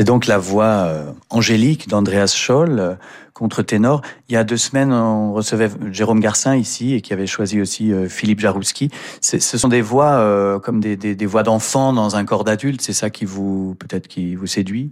[0.00, 2.94] C'est donc la voix euh, angélique d'Andreas Scholl, euh,
[3.34, 4.00] contre-ténor.
[4.30, 7.92] Il y a deux semaines, on recevait Jérôme Garcin ici et qui avait choisi aussi
[7.92, 8.88] euh, Philippe Jarouski.
[9.20, 12.80] Ce sont des voix comme des, voix d'enfants dans un corps d'adulte.
[12.80, 14.90] C'est ça qui vous peut-être qui vous séduit?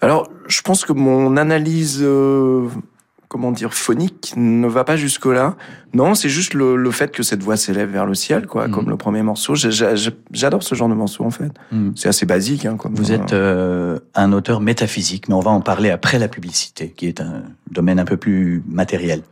[0.00, 2.00] Alors, je pense que mon analyse,
[3.30, 5.54] comment dire, phonique ne va pas jusque-là.
[5.94, 8.74] Non, c'est juste le, le fait que cette voix s'élève vers le ciel, quoi, Mhm.
[8.74, 9.54] comme le premier morceau.
[9.54, 11.52] J'adore ce genre de morceau, en fait.
[11.70, 11.92] Hmm.
[11.94, 15.60] C'est assez basique, hein, comme Vous êtes euh, un auteur métaphysique, mais on va en
[15.60, 19.22] parler après la publicité, qui est un domaine un peu plus matériel.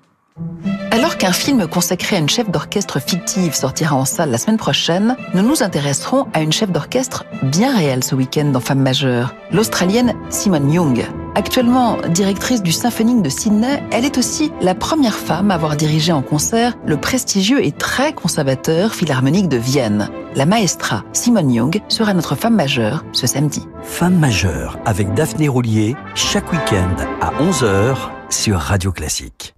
[0.90, 5.16] Alors qu'un film consacré à une chef d'orchestre fictive sortira en salle la semaine prochaine,
[5.34, 10.14] nous nous intéresserons à une chef d'orchestre bien réelle ce week-end dans Femme majeure, l'Australienne
[10.30, 11.04] Simone Young.
[11.34, 16.10] Actuellement directrice du Symphonique de Sydney, elle est aussi la première femme à avoir dirigé
[16.10, 20.08] en concert le prestigieux et très conservateur Philharmonique de Vienne.
[20.34, 23.66] La maestra Simone Young sera notre femme majeure ce samedi.
[23.82, 27.96] Femme majeure avec Daphné Roulier chaque week-end à 11h
[28.30, 29.54] sur Radio Classique.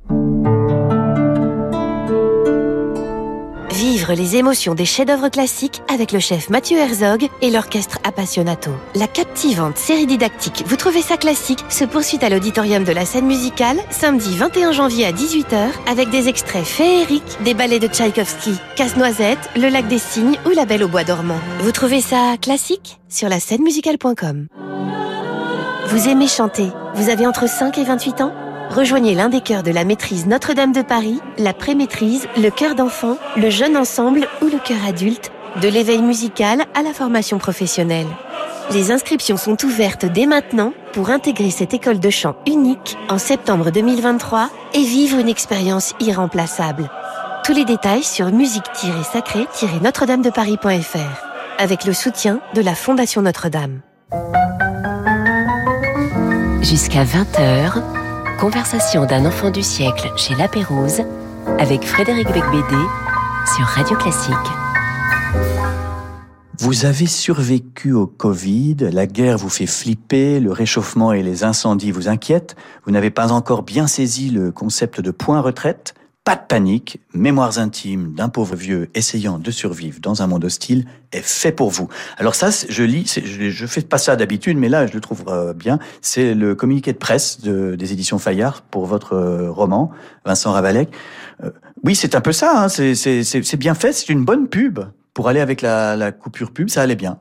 [4.12, 8.72] Les émotions des chefs-d'œuvre classiques avec le chef Mathieu Herzog et l'orchestre Appassionato.
[8.96, 13.26] La captivante série didactique Vous trouvez ça classique se poursuit à l'auditorium de la scène
[13.26, 19.50] musicale samedi 21 janvier à 18h avec des extraits féeriques des ballets de Tchaïkovski, Casse-Noisette,
[19.54, 21.40] Le Lac des Cygnes ou La Belle au Bois dormant.
[21.60, 24.46] Vous trouvez ça classique Sur la scène musicale.com.
[25.86, 28.49] Vous aimez chanter Vous avez entre 5 et 28 ans?
[28.70, 33.18] Rejoignez l'un des chœurs de la maîtrise Notre-Dame de Paris, la pré-maîtrise, le chœur d'enfant,
[33.36, 38.06] le jeune ensemble ou le chœur adulte, de l'éveil musical à la formation professionnelle.
[38.72, 43.72] Les inscriptions sont ouvertes dès maintenant pour intégrer cette école de chant unique en septembre
[43.72, 46.88] 2023 et vivre une expérience irremplaçable.
[47.44, 51.26] Tous les détails sur musique-sacrée-notre-dame-de-paris.fr
[51.58, 53.80] avec le soutien de la Fondation Notre-Dame.
[56.62, 57.82] Jusqu'à 20h,
[58.40, 61.02] Conversation d'un enfant du siècle chez La Pérouse
[61.58, 62.82] avec Frédéric Becbédé
[63.54, 64.32] sur Radio Classique.
[66.58, 71.90] Vous avez survécu au Covid, la guerre vous fait flipper, le réchauffement et les incendies
[71.90, 75.92] vous inquiètent, vous n'avez pas encore bien saisi le concept de point retraite,
[76.24, 80.84] pas de panique, Mémoires intimes d'un pauvre vieux essayant de survivre dans un monde hostile
[81.12, 81.88] est fait pour vous.
[82.18, 85.54] Alors ça, je lis, je, fais pas ça d'habitude, mais là, je le trouve euh,
[85.54, 85.78] bien.
[86.02, 89.90] C'est le communiqué de presse de, des éditions Fayard pour votre euh, roman,
[90.24, 90.90] Vincent Ravalec.
[91.42, 91.50] Euh,
[91.84, 92.64] oui, c'est un peu ça.
[92.64, 93.92] Hein, c'est bien fait.
[93.92, 94.80] C'est une bonne pub
[95.14, 96.68] pour aller avec la, la coupure pub.
[96.68, 97.18] Ça allait bien.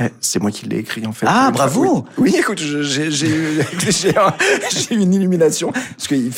[0.00, 1.26] Eh, c'est moi qui l'ai écrit en fait.
[1.28, 3.60] Ah, bravo Oui, oui écoute, j'ai eu,
[4.90, 5.70] eu une illumination.
[5.70, 6.32] Parce qu'il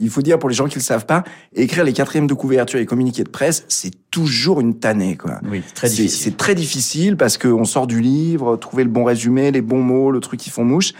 [0.00, 1.22] il, faut dire pour les gens qui le savent pas,
[1.54, 5.16] écrire les quatrièmes de couverture et communiqués de presse, c'est toujours une tannée.
[5.16, 5.38] Quoi.
[5.48, 6.10] Oui, très difficile.
[6.10, 10.10] C'est très difficile parce qu'on sort du livre, trouver le bon résumé, les bons mots,
[10.10, 10.92] le truc qui font mouche.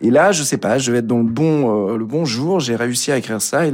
[0.00, 2.60] Et là, je sais pas, je vais être dans le bon, euh, le bon jour.
[2.60, 3.72] J'ai réussi à écrire ça et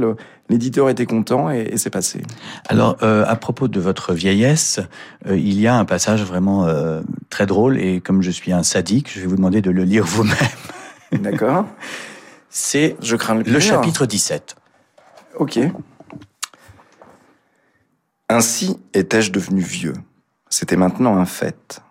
[0.49, 2.21] l'éditeur était content et, et c'est passé.
[2.67, 4.79] Alors, euh, à propos de votre vieillesse,
[5.27, 6.67] euh, il y a un passage vraiment
[7.29, 10.05] très drôle et comme je suis un sadique, je vais vous demander de le lire
[10.05, 10.37] vous-même.
[11.11, 11.65] D'accord.
[12.49, 14.55] C'est je crains le, le chapitre 17.
[15.37, 15.59] Ok.
[18.27, 19.95] Ainsi étais-je devenu vieux.
[20.49, 21.81] C'était maintenant un fait.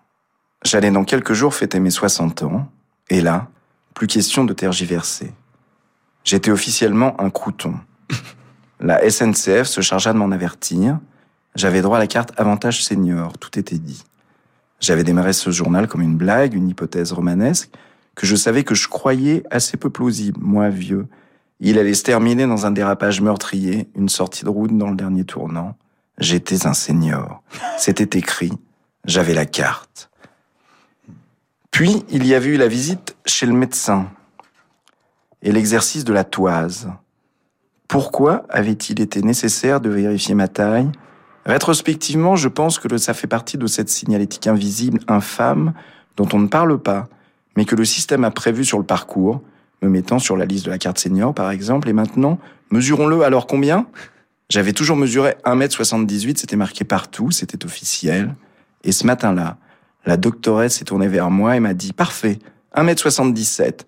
[0.63, 2.67] J'allais dans quelques jours fêter mes 60 ans,
[3.09, 3.47] et là,
[3.93, 5.33] plus question de tergiverser.
[6.23, 7.75] J'étais officiellement un crouton.
[8.79, 10.99] La SNCF se chargea de m'en avertir.
[11.55, 14.03] J'avais droit à la carte avantage senior, tout était dit.
[14.79, 17.71] J'avais démarré ce journal comme une blague, une hypothèse romanesque,
[18.15, 21.07] que je savais que je croyais assez peu plausible, moi vieux.
[21.59, 25.25] Il allait se terminer dans un dérapage meurtrier, une sortie de route dans le dernier
[25.25, 25.75] tournant.
[26.17, 27.43] J'étais un senior.
[27.77, 28.53] C'était écrit.
[29.05, 30.08] J'avais la carte.
[31.71, 34.09] Puis, il y avait eu la visite chez le médecin
[35.41, 36.89] et l'exercice de la toise.
[37.87, 40.91] Pourquoi avait-il été nécessaire de vérifier ma taille?
[41.45, 45.73] Rétrospectivement, je pense que ça fait partie de cette signalétique invisible, infâme,
[46.17, 47.07] dont on ne parle pas,
[47.55, 49.41] mais que le système a prévu sur le parcours,
[49.81, 52.37] me mettant sur la liste de la carte senior, par exemple, et maintenant,
[52.71, 53.87] mesurons-le alors combien?
[54.49, 58.35] J'avais toujours mesuré 1m78, c'était marqué partout, c'était officiel.
[58.83, 59.57] Et ce matin-là,
[60.05, 62.39] la doctoresse s'est tournée vers moi et m'a dit Parfait,
[62.75, 63.81] 1m77.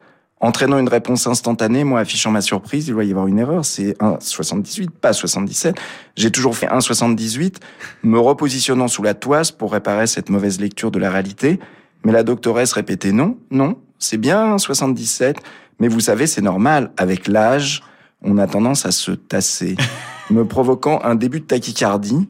[0.44, 3.92] Entraînant une réponse instantanée, moi affichant ma surprise, il doit y avoir une erreur, c'est
[4.00, 5.76] 1,78, pas 77.
[6.16, 7.58] J'ai toujours fait 1,78,
[8.02, 11.60] me repositionnant sous la toise pour réparer cette mauvaise lecture de la réalité.
[12.04, 15.36] Mais la doctoresse répétait non, non, c'est bien 1,77.
[15.80, 17.84] Mais vous savez, c'est normal, avec l'âge,
[18.24, 19.76] on a tendance à se tasser,
[20.32, 22.28] me provoquant un début de tachycardie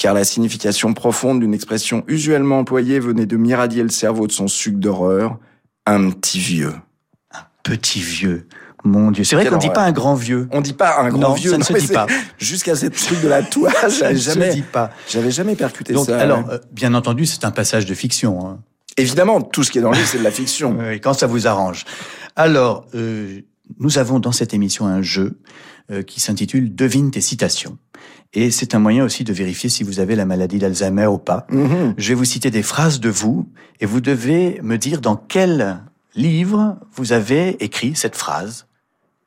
[0.00, 4.48] car la signification profonde d'une expression usuellement employée venait de m'irradier le cerveau de son
[4.48, 5.38] suc d'horreur,
[5.84, 6.72] un petit vieux.
[7.34, 8.48] Un petit vieux.
[8.82, 10.48] Mon Dieu, c'est vrai qu'on dit pas un grand vieux.
[10.52, 11.50] On dit pas un grand non, vieux.
[11.50, 12.06] Ça ne se dit pas.
[12.38, 14.90] Jusqu'à cette truc de la toile, j'avais jamais, dit pas.
[15.06, 16.18] J'avais jamais percuté Donc, ça.
[16.18, 18.48] Alors, euh, bien entendu, c'est un passage de fiction.
[18.48, 18.60] Hein.
[18.96, 20.78] Évidemment, tout ce qui est dans le livre, c'est de la fiction.
[20.80, 21.84] oui, quand ça vous arrange.
[22.36, 23.42] Alors, euh,
[23.78, 25.38] nous avons dans cette émission un jeu
[25.90, 27.76] euh, qui s'intitule Devine tes citations.
[28.32, 31.46] Et c'est un moyen aussi de vérifier si vous avez la maladie d'Alzheimer ou pas.
[31.50, 31.94] Mhm.
[31.96, 33.48] Je vais vous citer des phrases de vous
[33.80, 35.80] et vous devez me dire dans quel
[36.14, 38.66] livre vous avez écrit cette phrase.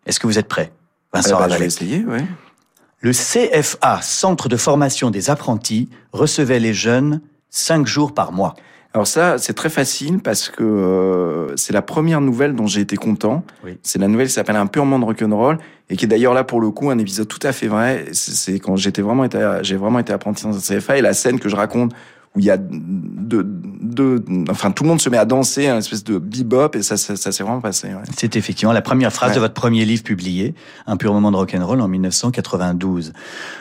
[0.06, 0.72] Est-ce que vous êtes prêt
[1.14, 2.26] Vincent bah, je vais essayer, ouais.
[3.02, 8.56] Le CFA, Centre de formation des apprentis, recevait les jeunes cinq jours par mois.
[8.94, 12.96] Alors ça, c'est très facile parce que euh, c'est la première nouvelle dont j'ai été
[12.96, 13.44] content.
[13.64, 13.78] Oui.
[13.82, 15.58] C'est la nouvelle qui s'appelle Un purement de rock'n'roll
[15.90, 18.06] et qui est d'ailleurs là pour le coup un épisode tout à fait vrai.
[18.12, 21.40] C'est quand j'étais vraiment été, j'ai vraiment été apprenti dans un CFA et la scène
[21.40, 21.94] que je raconte
[22.36, 25.78] où il y a deux, deux, enfin tout le monde se met à danser, un
[25.78, 27.90] espèce de bebop et ça, ça, ça s'est vraiment passé.
[27.90, 28.02] Ouais.
[28.18, 29.36] C'est effectivement la première phrase Ouais.
[29.36, 30.56] de votre premier livre publié,
[30.88, 33.14] Un pur moment de rock'n'roll en 1992.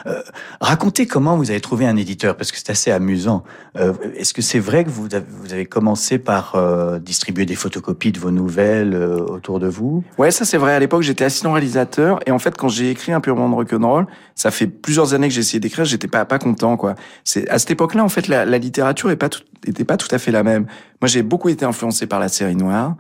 [0.06, 0.22] Euh,
[0.60, 3.42] racontez comment vous avez trouvé un éditeur, parce que c'est assez amusant.
[3.76, 7.54] Euh, Est-ce que c'est vrai que vous avez, vous avez commencé par euh, distribuer des
[7.54, 10.02] photocopies de vos nouvelles euh, autour de vous?
[10.18, 10.74] Ouais, ça c'est vrai.
[10.74, 14.06] À l'époque, j'étais assistant réalisateur et en fait, quand j'ai écrit un purement de rock'n'roll,
[14.34, 16.94] ça fait plusieurs années que j'ai essayé d'écrire, j'étais pas pas content quoi.
[17.24, 20.08] C'est à cette époque-là, en fait, la, la littérature est pas tout, était pas tout
[20.10, 20.66] à fait la même.
[21.00, 22.96] Moi, j'ai beaucoup été influencé par la série noire.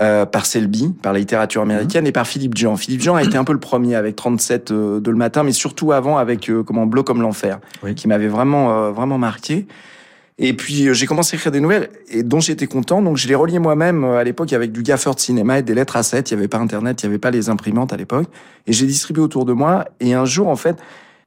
[0.00, 2.74] Euh, par Selby, par la littérature américaine et par Philippe Jean.
[2.76, 5.52] Philippe Jean a été un peu le premier avec 37 euh, de le matin, mais
[5.52, 7.94] surtout avant avec euh, comment Bleu comme l'enfer, Oui.
[7.94, 9.68] qui m'avait vraiment euh, vraiment marqué.
[10.36, 13.02] Et puis j'ai commencé à écrire des nouvelles et dont j'étais content.
[13.02, 15.94] Donc je les reliais moi-même à l'époque avec du gaffeur de cinéma et des lettres
[15.94, 18.26] à 7 Il y avait pas Internet, il y avait pas les imprimantes à l'époque.
[18.66, 19.84] Et j'ai distribué autour de moi.
[20.00, 20.76] Et un jour, en fait,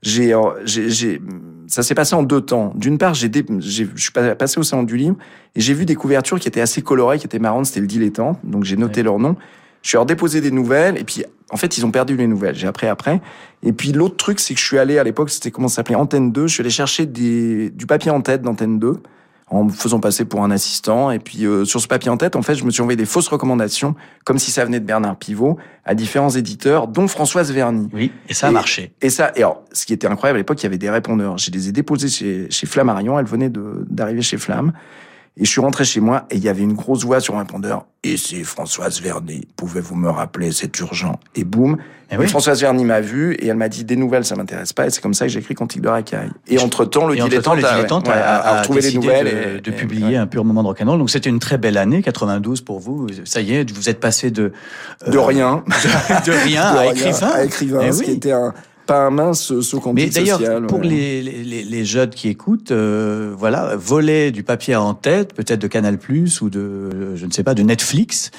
[0.02, 1.22] j'ai, euh, j'ai, j'ai-
[1.68, 2.72] ça s'est passé en deux temps.
[2.76, 5.16] D'une part, j'ai, dé- j'ai, je suis pas- passé au salon du livre
[5.56, 7.66] et j'ai vu des couvertures qui étaient assez colorées, qui étaient marrantes.
[7.66, 8.40] C'était le dilettante.
[8.44, 9.04] Donc j'ai noté Ouais.
[9.06, 9.36] leur nom.
[9.84, 12.56] Je suis alors déposé des nouvelles et puis en fait ils ont perdu les nouvelles.
[12.56, 13.22] J'ai appris après.
[13.64, 15.96] Et puis l'autre truc c'est que je suis allé à l'époque c'était comment ça s'appelait
[15.96, 16.48] Antenne 2.
[16.48, 18.94] Je suis allé chercher des, du papier en tête d'Antenne 2
[19.50, 21.10] en me faisant passer pour un assistant.
[21.12, 23.06] Et puis euh, sur ce papier en tête, en fait, je me suis envoyé des
[23.06, 27.88] fausses recommandations, comme si ça venait de Bernard Pivot, à différents éditeurs, dont Françoise Verny.
[27.94, 28.94] Oui, et ça a Et- marché.
[29.02, 31.38] Et ça, et alors, ce qui était incroyable à l'époque, il y avait des répondeurs.
[31.38, 33.18] Je les ai déposés chez, chez Flammarion.
[33.20, 34.74] Elle venait de- d'arriver chez Flamme.
[35.40, 37.40] Et je suis rentré chez moi et il y avait une grosse voix sur un
[37.40, 37.86] répondeur.
[38.04, 39.48] Et c'est Françoise Verny.
[39.56, 40.52] Pouvez-vous me rappeler?
[40.52, 41.20] C'est urgent.
[41.36, 41.78] Et boum.
[42.10, 42.28] Eh Et oui.
[42.28, 44.88] Françoise Verny m'a vu et elle m'a dit des nouvelles, ça m'intéresse pas.
[44.88, 46.32] Et c'est comme ça que j'ai écrit Cantique de racaille.
[46.48, 49.26] Et entre temps, le Et entre-temps, dilettante, le a- dilettante ouais, a, retrouvé les nouvelles
[49.26, 50.16] de, et, de et- publier ouais.
[50.16, 50.98] un pur moment de rock'n'roll.
[50.98, 53.06] Donc c'était une très belle année, 92 pour vous.
[53.26, 54.54] Ça y est, vous êtes passé de
[55.08, 55.64] euh, de rien.
[56.26, 57.28] de rien à écrivain.
[57.34, 57.80] À écrivain.
[57.84, 58.06] Eh ce oui.
[58.06, 58.54] qui était un,
[58.88, 60.88] pas un mince saut Mais d'ailleurs, pour ouais.
[60.88, 65.68] les, les, les jeunes qui écoutent, euh, voilà, voler du papier en tête, peut-être de
[65.68, 66.00] Canal+
[66.42, 68.32] ou de, je ne sais pas, de Netflix,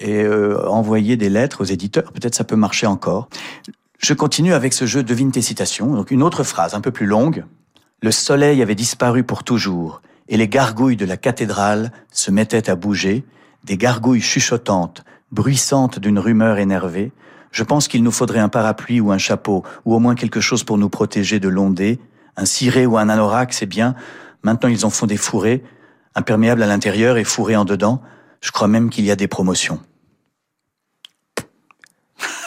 [0.00, 3.28] et euh, envoyer des lettres aux éditeurs, peut-être ça peut marcher encore.
[3.98, 5.94] Je continue avec ce jeu devine tes citations.
[5.94, 7.44] Donc une autre phrase un peu plus longue.
[8.02, 12.76] Le soleil avait disparu pour toujours, et les gargouilles de la cathédrale se mettaient à
[12.76, 13.24] bouger,
[13.64, 17.12] des gargouilles chuchotantes, bruissantes d'une rumeur énervée.
[17.56, 20.62] Je pense qu'il nous faudrait un parapluie ou un chapeau, ou au moins quelque chose
[20.62, 21.98] pour nous protéger de l'ondée.
[22.36, 23.94] Un ciré ou un anorak, c'est bien.
[24.42, 25.64] Maintenant, ils en font des fourrés,
[26.14, 28.02] imperméables à l'intérieur et fourrés en dedans.
[28.42, 29.80] Je crois même qu'il y a des promotions.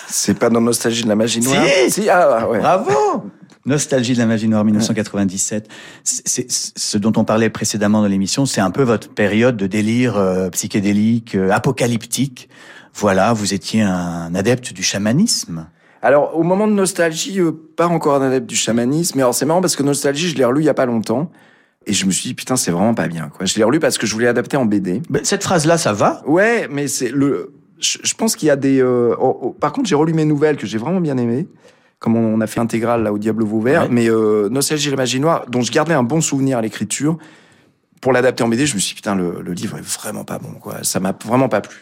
[0.07, 1.65] C'est pas dans Nostalgie de la magie noire.
[1.89, 2.07] Si.
[2.07, 2.59] ah ouais.
[2.59, 3.31] Bravo
[3.65, 5.69] Nostalgie de la magie noire 1997.
[6.03, 9.65] C'est c'est- ce dont on parlait précédemment dans l'émission, c'est un peu votre période de
[9.65, 12.47] délire euh, psychédélique, euh, apocalyptique.
[12.95, 15.67] Voilà, vous étiez un adepte du chamanisme.
[16.01, 19.17] Alors, au moment de Nostalgie, euh, pas encore un adepte du chamanisme.
[19.17, 21.29] Mais alors, c'est marrant parce que Nostalgie, je l'ai relu il y a pas longtemps.
[21.85, 23.45] Et je me suis dit, putain, c'est vraiment pas bien, quoi.
[23.45, 25.01] Je l'ai relu parce que je voulais adapter en BD.
[25.09, 26.21] Ben, Cette phrase-là, ça va?
[26.25, 27.51] Ouais, mais c'est le.
[27.79, 28.81] Je, je pense qu'il y a des.
[28.81, 31.47] euh, oh, oh, par contre, j'ai relu mes nouvelles que j'ai vraiment bien aimées,
[31.99, 33.83] comme on, on a fait intégrale là au Diable Vauvert.
[33.83, 33.89] Ouais.
[33.89, 37.17] Mais euh, Nostalgie et la magie noire, dont je gardais un bon souvenir à l'écriture,
[38.01, 40.37] pour l'adapter en BD, je me suis dit, putain, le, le livre est vraiment pas
[40.37, 40.75] bon, quoi.
[40.83, 41.77] Ça m'a vraiment pas plu.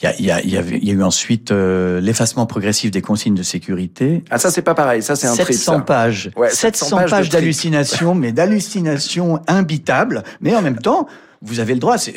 [0.00, 3.02] Il y a, il y a- il y a eu ensuite euh, l'effacement progressif des
[3.02, 4.24] consignes de sécurité.
[4.30, 5.02] Ah, ça, c'est pas pareil.
[5.02, 5.46] Ça, c'est un trip.
[5.56, 5.80] 700 ça.
[5.80, 6.30] pages.
[6.36, 7.32] Ouais, 700, 700 pages pages, de trip.
[7.40, 10.22] d'hallucination, mais d'hallucination imbitable.
[10.40, 11.06] Mais en même temps,
[11.42, 11.96] vous avez le droit.
[11.98, 12.12] c'est-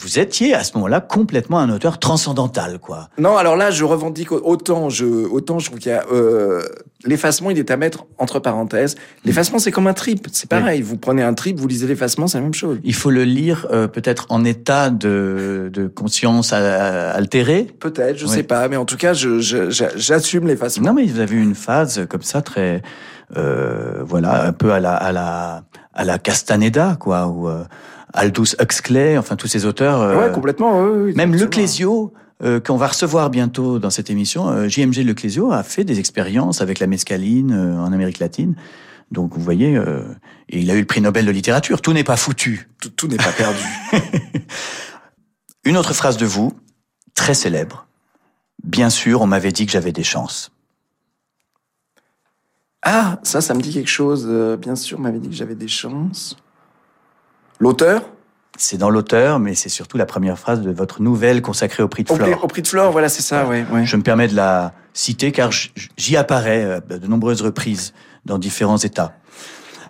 [0.00, 3.08] Vous étiez à ce moment-là complètement un auteur transcendantal, quoi.
[3.18, 6.62] Non, alors là, je revendique autant, je, autant je trouve qu'il y a euh,
[7.04, 8.96] l'effacement, il est à mettre entre parenthèses.
[9.24, 10.82] L'effacement, c'est comme un trip, c'est pareil.
[10.82, 12.78] Vous prenez un trip, vous lisez l'effacement, c'est la même chose.
[12.82, 17.68] Il faut le lire euh, peut-être en état de, de conscience euh, altérée.
[17.78, 18.32] Peut-être, je Oui.
[18.32, 20.88] sais pas, mais en tout cas, je, je- j'assume l'effacement.
[20.88, 22.82] Non, mais vous avez eu une phase comme ça très,
[23.36, 27.62] euh, voilà, un peu à la, à la, à la Castaneda, quoi, ou euh,
[28.14, 30.00] Aldous Huxley, enfin tous ces auteurs.
[30.00, 30.80] euh, Ouais, complètement.
[30.82, 31.34] ouais, ouais, Même.
[31.34, 35.98] Leclésio, euh, qu'on va recevoir bientôt dans cette émission, euh, JMG Leclésio a fait des
[35.98, 38.54] expériences avec la mescaline en Amérique latine.
[39.10, 39.74] Donc vous voyez,
[40.48, 41.82] et il a eu le prix Nobel de littérature.
[41.82, 42.68] Tout n'est pas foutu.
[42.80, 43.62] Tout, tout n'est pas perdu.
[45.64, 46.52] Une autre phrase de vous,
[47.14, 47.86] très célèbre.
[48.64, 50.50] Bien sûr, on m'avait dit que j'avais des chances.
[52.82, 54.26] ah, ça, ça me dit quelque chose.
[54.58, 56.36] bien sûr, on m'avait dit que j'avais des chances.
[57.60, 58.02] L'auteur?
[58.56, 62.04] C'est dans l'auteur, mais c'est surtout la première phrase de votre nouvelle consacrée au prix
[62.04, 62.44] de Flore.
[62.44, 63.84] au prix de Flore, voilà, c'est ça, ouais, ouais.
[63.84, 65.50] Je me permets de la citer car
[65.96, 69.16] j'y apparais euh, de nombreuses reprises dans différents états.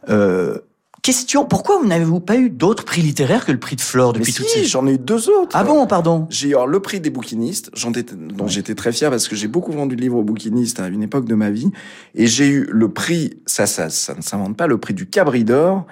[0.09, 0.61] Euh,
[1.03, 4.20] question, pourquoi vous n'avez-vous pas eu d'autres prix littéraires que le prix de Flore Mais
[4.20, 4.64] depuis si, toutes ces...
[4.64, 5.55] j'en ai eu deux autres.
[5.55, 6.26] Ah bon, pardon?
[6.30, 7.70] J'ai eu le prix des bouquinistes,
[8.16, 11.03] dont j'étais très fier parce que j'ai beaucoup vendu de livres aux bouquinistes à une
[11.03, 11.70] époque de ma vie.
[12.14, 15.45] Et j'ai eu le prix, ça, ça, ça ne s'invente pas, le prix du Cabri
[15.45, 15.86] d'Or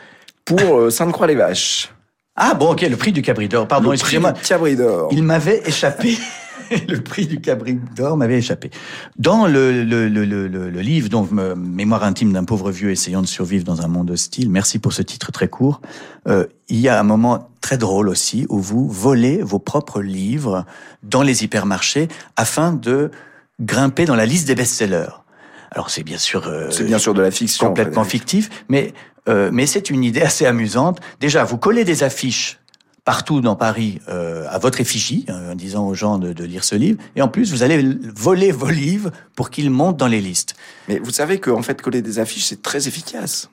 [0.45, 1.93] pour euh, Sainte-Croix-les-Vaches.
[2.37, 3.69] Ah bon, ok, le prix du Cabri d'Or.
[3.69, 4.33] Pardon, le prix excusez-moi.
[4.33, 5.09] du Cabri d'Or.
[5.13, 6.17] Il m'avait échappé.
[6.89, 8.71] le prix du Cabri d'Or m'avait échappé.
[9.19, 13.65] Dans le, le, le, le, livre, donc Mémoire intime d'un pauvre vieux essayant de survivre
[13.65, 15.83] dans un monde hostile, merci pour ce titre très court,
[16.29, 20.65] euh, il y a un moment très drôle aussi où vous volez vos propres livres
[21.03, 23.11] dans les hypermarchés afin de
[23.61, 25.13] grimper dans la liste des best-sellers.
[25.71, 26.47] Alors c'est bien sûr...
[26.49, 27.67] euh, C'est bien sûr de la fiction.
[27.67, 28.93] complètement fictif, mais
[29.29, 31.01] euh, mais c'est une idée assez amusante.
[31.21, 32.59] Déjà, vous collez des affiches
[33.05, 36.63] partout dans Paris euh, à votre effigie, euh, en disant aux gens de, de lire
[36.65, 37.83] ce livre, et en plus vous allez
[38.15, 40.55] voler vos livres pour qu'ils montent dans les listes.
[40.89, 43.51] Mais vous savez qu'en fait, coller des affiches, c'est très efficace.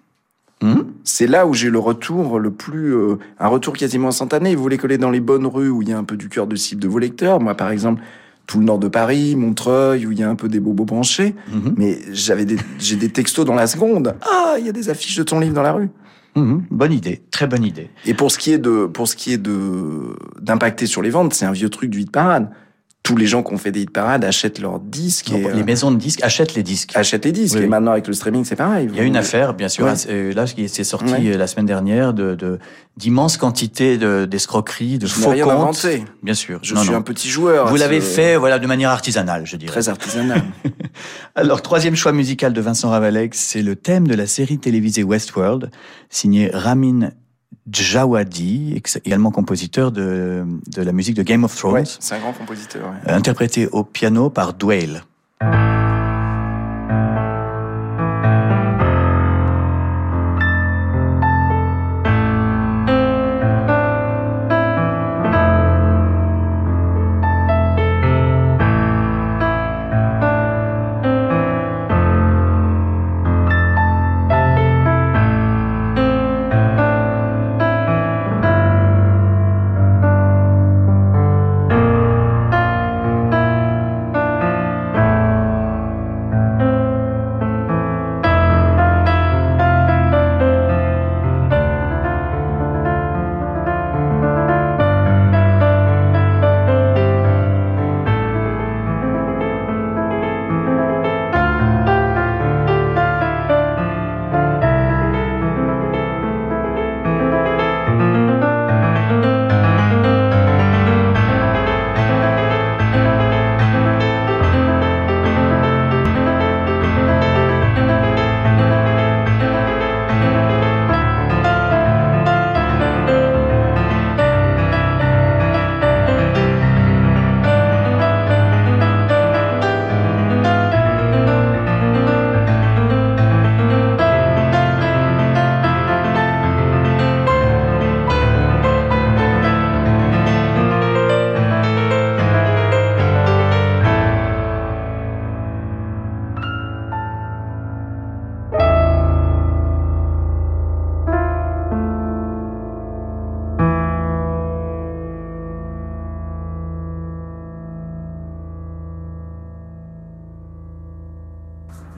[0.61, 4.55] Hum C'est là où j'ai le retour le plus, euh, un retour quasiment instantané.
[4.55, 6.47] Vous voulez coller dans les bonnes rues où il y a un peu du cœur
[6.47, 7.39] de cible de vos lecteurs.
[7.39, 8.01] Moi, par exemple,
[8.49, 11.35] tout le nord de Paris, Montreuil, où il y a un peu des bobos branchés.
[11.51, 11.75] Mhm.
[11.77, 14.15] Mais j'avais des, j'ai des textos dans la seconde.
[14.21, 15.89] Ah, il y a des affiches de ton livre dans la rue.
[16.35, 16.63] Mhm.
[16.71, 17.91] Bonne idée, très bonne idée.
[18.07, 21.35] Et pour ce qui est de, pour ce qui est de, d'impacter sur les ventes,
[21.35, 22.49] c'est un vieux truc du hit parade.
[23.01, 25.63] Tous les gens qui ont fait des hit parades achètent leurs disques et les euh,
[25.63, 26.91] maisons de disques achètent les disques.
[26.95, 27.55] achètent les disques.
[27.57, 28.87] Oui, et maintenant avec le streaming, c'est pareil.
[28.91, 29.93] Il y a une affaire, bien sûr, Ouais.
[30.09, 31.33] euh, là, qui s'est sorti Ouais.
[31.33, 32.59] euh, la semaine dernière, de de-
[32.97, 35.53] d'immenses quantités de- d'escroqueries, de Je n'ai faux rien comptes.
[35.53, 36.03] inventé.
[36.21, 36.59] Bien sûr.
[36.61, 36.97] Je Non, suis non.
[36.97, 37.67] un petit joueur.
[37.69, 39.71] Vous l'avez fait, voilà, de manière artisanale, je dirais.
[39.71, 40.43] très artisanal.
[41.35, 45.71] Alors, troisième choix musical de Vincent Ravalek, c'est le thème de la série télévisée Westworld,
[46.09, 47.11] signé Ramin
[47.71, 52.19] Djawadi, ex- également compositeur de, de la musique de Game of Thrones, ouais, c'est un
[52.19, 52.81] grand compositeur.
[52.83, 53.11] ouais.
[53.11, 55.01] euh, interprété au piano par Dwayne.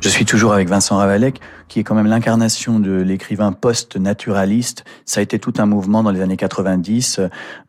[0.01, 4.83] Je suis toujours avec Vincent Ravalek, qui est quand même l'incarnation de l'écrivain post-naturaliste.
[5.05, 7.21] Ça a été tout un mouvement dans les années 90,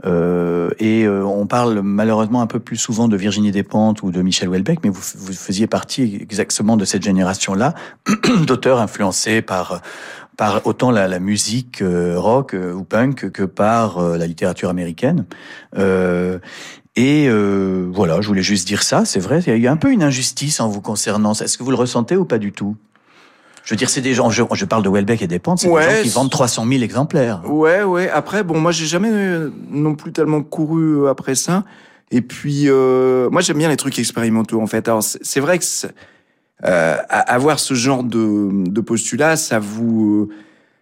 [0.07, 4.23] euh, et euh, on parle malheureusement un peu plus souvent de Virginie Despentes ou de
[4.23, 7.75] Michel Houellebecq, mais vous, vous faisiez partie exactement de cette génération-là,
[8.47, 9.83] d'auteurs influencés par
[10.37, 14.71] par autant la, la musique euh, rock euh, ou punk que par euh, la littérature
[14.71, 15.25] américaine.
[16.97, 19.05] Et euh, voilà, je voulais juste dire ça.
[19.05, 21.33] C'est vrai, il y a un peu une injustice en vous concernant.
[21.33, 22.77] Est-ce que vous le ressentez ou pas du tout?
[23.65, 24.29] Je veux dire, c'est des gens.
[24.29, 26.67] Je, je parle de Welbeck et Despentes, c'est Ouais, des gens qui c'est- vendent 300
[26.69, 27.43] 000 exemplaires.
[27.51, 28.11] Ouais, ouais.
[28.11, 31.65] Après, bon, moi, j'ai jamais euh, non plus tellement couru euh, après ça.
[32.11, 34.87] Et puis, euh, moi, j'aime bien les trucs expérimentaux, en fait.
[34.89, 35.95] Alors, c'est c'est vrai que c'est-
[36.65, 40.35] euh, a- avoir ce genre de, de postulat, ça vous, euh,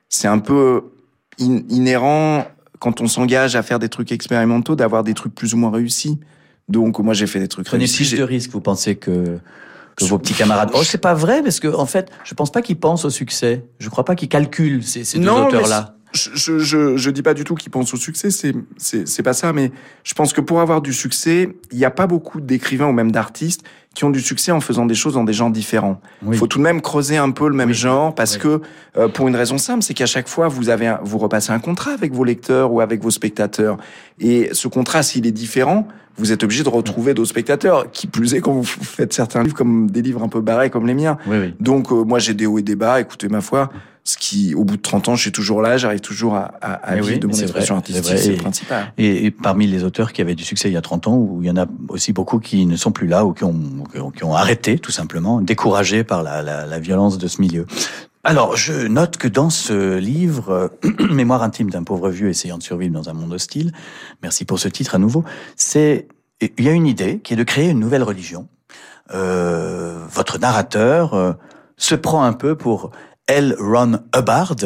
[0.08, 0.82] c'est un peu
[1.40, 2.46] in- inhérent
[2.80, 6.18] quand on s'engage à faire des trucs expérimentaux, d'avoir des trucs plus ou moins réussis.
[6.68, 7.96] Donc, moi, j'ai fait des trucs Prenez réussis.
[7.98, 9.38] plus J'ai- de risques, vous pensez que
[9.96, 10.70] que vos petits camarades.
[10.72, 13.64] Oh, c'est pas vrai parce que en fait, je pense pas qu'ils pensent au succès.
[13.80, 15.94] Je crois pas qu'ils calculent ces, ces deux auteurs-là.
[16.12, 19.22] Je, je, je, je dis pas du tout qu'il pense au succès, c'est, c'est, c'est
[19.22, 19.70] pas ça, mais
[20.02, 23.12] je pense que pour avoir du succès, il n'y a pas beaucoup d'écrivains ou même
[23.12, 23.62] d'artistes
[23.94, 26.00] qui ont du succès en faisant des choses dans des genres différents.
[26.22, 26.36] Il Oui.
[26.36, 27.74] faut tout de même creuser un peu le même Oui.
[27.74, 28.40] genre parce Oui.
[28.40, 28.60] que
[28.96, 31.58] euh, pour une raison simple, c'est qu'à chaque fois vous avez un- vous repassez un
[31.60, 33.76] contrat avec vos lecteurs ou avec vos spectateurs
[34.18, 35.86] et ce contrat s'il est différent,
[36.16, 37.90] vous êtes obligé de retrouver d'autres spectateurs.
[37.92, 40.86] Qui plus est quand vous faites certains livres comme des livres un peu barrés comme
[40.86, 41.16] les miens.
[41.26, 41.54] Oui, oui.
[41.60, 43.00] Donc euh, moi j'ai des hauts et des bas.
[43.00, 43.70] Écoutez ma foi,
[44.10, 46.72] ce qui au bout de 30 ans, je suis toujours là, j'arrive toujours à, à,
[46.72, 48.92] à Mais vivre oui, de mon expression vrai, artistique, c'est le principal.
[48.98, 51.40] Et, et parmi les auteurs qui avaient du succès il y a 30 ans, où
[51.42, 54.00] il y en a aussi beaucoup qui ne sont plus là ou qui ont, qui
[54.00, 57.66] ont, qui ont arrêté, tout simplement, découragés par la, la, la violence de ce milieu.
[58.24, 60.68] Alors, je note que dans ce livre, euh,
[61.10, 63.72] Mémoire intime d'un pauvre vieux essayant de survivre dans un monde hostile,
[64.22, 65.24] merci pour ce titre à nouveau,
[65.56, 66.08] c'est,
[66.40, 68.48] il y a une idée qui est de créer une nouvelle religion.
[69.14, 71.32] Euh, votre narrateur euh,
[71.76, 72.90] se prend un peu pour
[73.30, 73.54] L.
[73.60, 74.56] Ron Hubbard,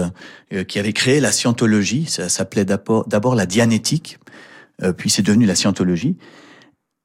[0.53, 2.07] euh, qui avait créé la scientologie.
[2.07, 4.19] Ça s'appelait d'abord la dianétique,
[4.83, 6.17] euh, puis c'est devenu la scientologie.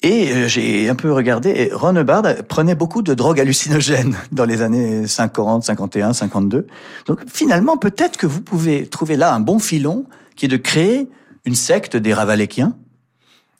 [0.02, 4.46] Et euh, j'ai un peu regardé, et Ron Hubbard prenait beaucoup de drogues hallucinogènes dans
[4.46, 6.66] les années 50, 51, 52.
[7.08, 10.06] Donc finalement, peut-être que vous pouvez trouver là un bon filon
[10.38, 11.10] qui est de créer
[11.44, 12.74] une secte des Ravalékiens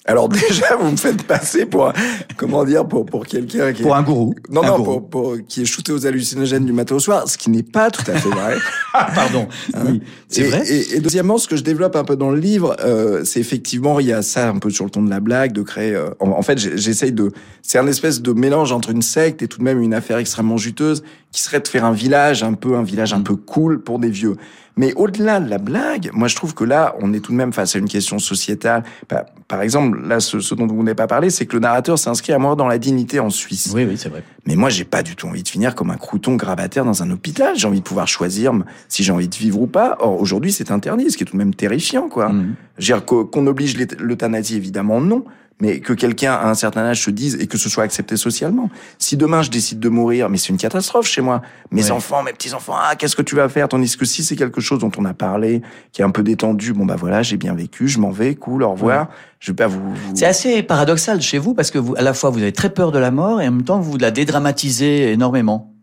[0.06, 1.92] Alors déjà, vous me faites passer pour
[2.38, 3.86] comment dire pour pour quelqu'un qui est...
[3.86, 4.34] pour un gourou.
[4.50, 5.02] non Un non gourou.
[5.02, 7.92] pour, pour qui est shooté aux hallucinogènes du matin au soir, ce qui n'est pas
[7.92, 8.56] tout à fait vrai.
[8.92, 9.48] Ah, pardon.
[9.86, 10.68] oui, c'est vrai.
[10.68, 14.00] Et, et deuxièmement, ce que je développe un peu dans le livre, euh, c'est effectivement
[14.00, 15.94] il y a ça un peu sur le ton de la blague, de créer.
[15.94, 17.32] euh, en, en fait, j'essaye de.
[17.62, 20.58] C'est un espèce de mélange entre une secte et tout de même une affaire extrêmement
[20.58, 24.00] juteuse, qui serait de faire un village un peu un village un peu cool pour
[24.00, 24.38] des vieux.
[24.80, 27.52] Mais au-delà de la blague, moi je trouve que là, on est tout de même
[27.52, 28.84] face à une question sociétale.
[29.10, 32.00] Par, par exemple, là, ce, ce dont vous n'avez pas parlé, c'est que le narrateur
[32.00, 33.72] s'inscrit à mort dans la dignité en Suisse.
[33.76, 34.24] Oui, oui, c'est vrai.
[34.46, 37.12] Mais moi, j'ai pas du tout envie de finir comme un crouton grabataire dans un
[37.12, 37.58] hôpital.
[37.58, 38.54] J'ai envie de pouvoir choisir
[38.88, 39.98] si j'ai envie de vivre ou pas.
[40.00, 42.32] Or, aujourd'hui, c'est interdit, ce qui est tout de même terrifiant, quoi.
[42.78, 45.26] Je veux dire, qu'o- qu'on oblige l'euth- l'euthanasie, évidemment, non.
[45.62, 48.70] Mais que quelqu'un à un certain âge se dise et que ce soit accepté socialement.
[48.98, 51.42] Si demain je décide de mourir, mais c'est une catastrophe chez moi.
[51.72, 51.92] Mes Ouais.
[51.92, 53.68] enfants, mes petits enfants, ah, qu'est-ce que tu vas faire?
[53.68, 56.72] Tandis que si c'est quelque chose dont on a parlé, qui est un peu détendu,
[56.72, 59.10] bon bah voilà, j'ai bien vécu, je m'en vais, cool, au revoir.
[59.42, 59.82] Je vais pas vous.
[59.94, 62.70] vous- C'est assez paradoxal chez vous parce que vous, à la fois vous avez très
[62.70, 65.74] peur de la mort et en même temps vous la dédramatisez énormément.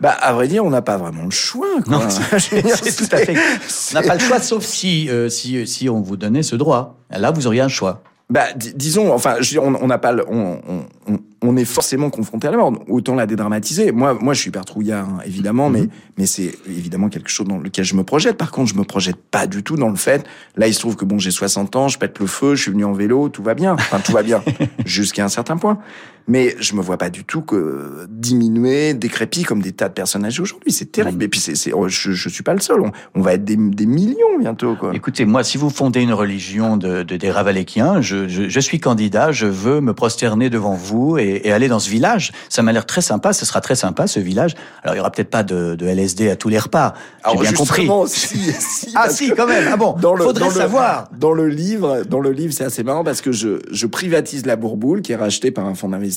[0.00, 1.66] Bah, à vrai dire, on n'a pas vraiment le choix.
[1.84, 1.98] Quoi.
[1.98, 2.08] Non,
[2.38, 3.34] c'est tout à fait.
[3.92, 6.98] On n'a pas le choix sauf si, euh, si, si on vous donnait ce droit.
[7.10, 8.02] Là, vous auriez un choix.
[8.28, 11.18] Bah, di- disons, enfin, je veux dire, on on n'a pas, le- on, on, on,
[11.42, 12.72] on est forcément confronté à la mort.
[12.88, 13.92] Autant la dédramatiser.
[13.92, 15.84] Moi, moi, je suis hyper trouillard, hein, évidemment, mais,
[16.18, 18.36] mais c'est évidemment quelque chose dans lequel je me projette.
[18.36, 20.26] Par contre, je me projette pas du tout dans le fait.
[20.56, 22.72] Là, il se trouve que bon, j'ai 60 ans, je pète le feu, je suis
[22.72, 23.74] venu en vélo, tout va bien.
[23.74, 24.42] Enfin, tout va bien
[24.84, 25.78] jusqu'à un certain point.
[26.28, 30.40] Mais je me vois pas du tout que diminuer, décrépit comme des tas de personnages
[30.40, 30.72] aujourd'hui.
[30.72, 31.22] C'est terrible.
[31.22, 32.80] Et puis, c'est, c'est, oh, je, je suis pas le seul.
[32.80, 34.92] On, on va être des, des millions bientôt, quoi.
[34.94, 38.80] Écoutez, moi, si vous fondez une religion de, de des Ravalékiens, je, je, je suis
[38.80, 42.32] candidat, je veux me prosterner devant vous et, et aller dans ce village.
[42.48, 44.56] Ça m'a l'air très sympa, ce sera très sympa ce village.
[44.82, 46.94] Alors, il y aura peut-être pas de, de LSD à tous les repas.
[47.24, 47.88] J'ai Alors, bien compris.
[48.08, 49.68] si, si, Ah si, quand même.
[49.72, 51.08] Ah bon, dans le, faudrait dans le- savoir.
[51.16, 54.56] Dans le livre, dans le livre, c'est assez marrant parce que je, je privatise la
[54.56, 56.15] Bourboule qui est rachetée par un fonds d'investissement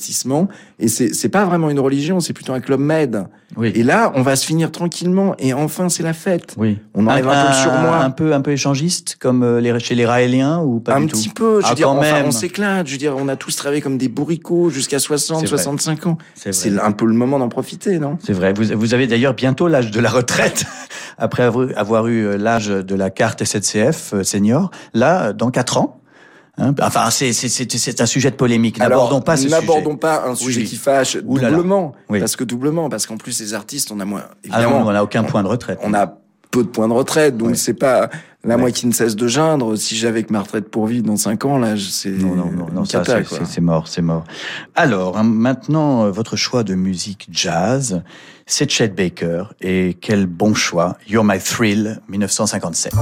[0.79, 3.27] et c'est, pas vraiment une religion, c'est plutôt un club med.
[3.57, 3.71] Oui.
[3.75, 6.53] Et là, on va se finir tranquillement et enfin, c'est la fête.
[6.57, 6.77] Oui.
[6.93, 7.97] On enlève un, peu le surmoi.
[7.97, 11.07] Un peu, un peu échangiste, comme euh, les, chez les Raéliens ou pas un du
[11.07, 12.25] petit tout peu, je veux Ah, dire, enfin, même.
[12.27, 12.87] on s'éclate.
[12.87, 15.57] Je veux dire, on a tous travaillé comme des bourricots jusqu'à 60, C'est vrai.
[15.57, 16.17] 65 ans.
[16.35, 18.17] C'est un peu le moment d'en profiter, non?
[18.23, 18.53] C'est vrai.
[18.53, 20.65] Vous, vous avez d'ailleurs bientôt l'âge de la retraite,
[21.17, 24.69] après avoir, eu euh, l'âge de la carte SNCF euh, senior.
[24.93, 25.98] Là, dans quatre ans.
[26.59, 28.79] Hein, enfin, c'est un sujet de polémique.
[28.79, 29.55] N'abordons pas ce sujet.
[29.55, 30.67] N'abordons pas un sujet Oui.
[30.67, 31.93] qui fâche doublement.
[32.09, 32.19] Oui.
[32.19, 34.23] Parce que doublement, parce qu'en plus, les artistes, on a moins.
[34.27, 35.79] Ah Évidemment, non, on n'a aucun point de retraite.
[35.83, 36.17] on a
[36.51, 38.09] peu de points de retraite, donc c'est pas
[38.43, 38.57] là Ouais.
[38.57, 39.75] moi qui ne cesse de geindre.
[39.75, 42.85] Si j'avais que ma retraite pour vivre dans 5 ans, là, c'est Non, non, non,
[42.85, 43.03] ça,
[43.45, 44.23] c'est mort, c'est mort.
[44.75, 48.01] Alors, hein, maintenant, euh, votre choix de musique jazz,
[48.47, 49.43] c'est Chet Baker.
[49.61, 50.97] Et quel bon choix.
[51.07, 52.93] You're My Thrill, 1957.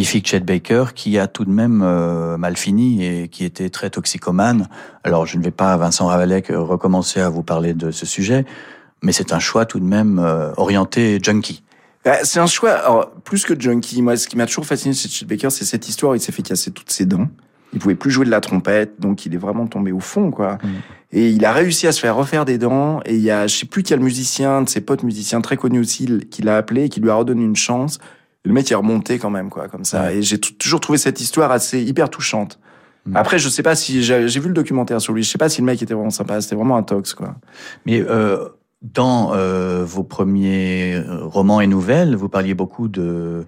[0.00, 3.90] Magnifique Chet Baker qui a tout de même euh, mal fini et qui était très
[3.90, 4.66] toxicomane.
[5.04, 8.46] Alors je ne vais pas, Vincent Ravalec, euh, recommencer à vous parler de ce sujet,
[9.02, 11.62] mais c'est un choix tout de même euh, orienté junkie.
[12.22, 14.00] C'est un choix, alors, plus que junkie.
[14.00, 16.16] Moi, ce qui m'a toujours fasciné chez Chet Baker, c'est cette histoire.
[16.16, 17.28] Il s'est fait casser toutes ses dents.
[17.74, 20.56] Il pouvait plus jouer de la trompette, donc il est vraiment tombé au fond, quoi.
[21.12, 23.00] Et il a réussi à se faire refaire des dents.
[23.04, 25.80] Et il y a, je sais plus quel musicien, de ses potes musiciens très connus
[25.80, 27.98] aussi, qui l'a appelé, et qui lui a redonné une chance.
[28.44, 30.12] Le mec est remonté quand même, quoi, comme ça.
[30.12, 32.58] Et j'ai toujours trouvé cette histoire assez hyper touchante.
[33.14, 35.22] Après, je sais pas si j'ai vu le documentaire sur lui.
[35.22, 36.40] Je sais pas si le mec était vraiment sympa.
[36.40, 37.34] C'était vraiment un tox, quoi.
[37.86, 38.48] Mais euh,
[38.82, 43.46] dans euh, vos premiers euh, romans et nouvelles, vous parliez beaucoup de,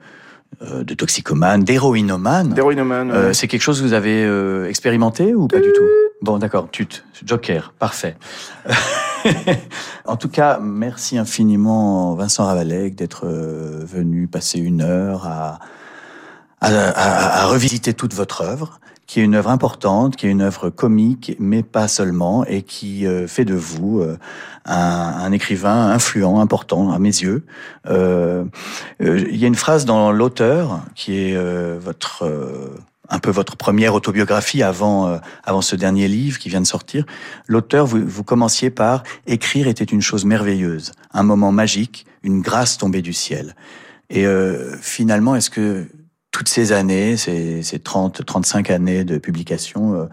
[0.62, 2.50] euh, de toxicomanes, d'héroïnomanes.
[2.50, 3.10] D'héroïnomane.
[3.10, 3.16] ouais.
[3.16, 5.84] Euh, c'est quelque chose que vous avez euh, expérimenté ou pas du tout?
[6.20, 8.16] Bon, d'accord, tut, Joker, parfait.
[10.06, 15.58] en tout cas, merci infiniment Vincent Ravalec d'être euh, venu passer une heure à,
[16.60, 20.42] à, à- à revisiter toute votre œuvre, qui est une œuvre importante, qui est une
[20.42, 24.16] œuvre comique, mais pas seulement, et qui euh, fait de vous euh,
[24.64, 27.44] un, un écrivain influent, important à mes yeux.
[27.88, 32.24] Il y a une phrase dans l'auteur qui est votre
[33.08, 37.04] un peu votre première autobiographie avant euh, avant ce dernier livre qui vient de sortir.
[37.46, 42.78] L'auteur, vous, vous commenciez par écrire était une chose merveilleuse, un moment magique, une grâce
[42.78, 43.54] tombée du ciel.
[44.10, 45.86] Et euh, finalement, est-ce que
[46.30, 50.04] toutes ces années, ces, ces 30, 35 années de publication, euh,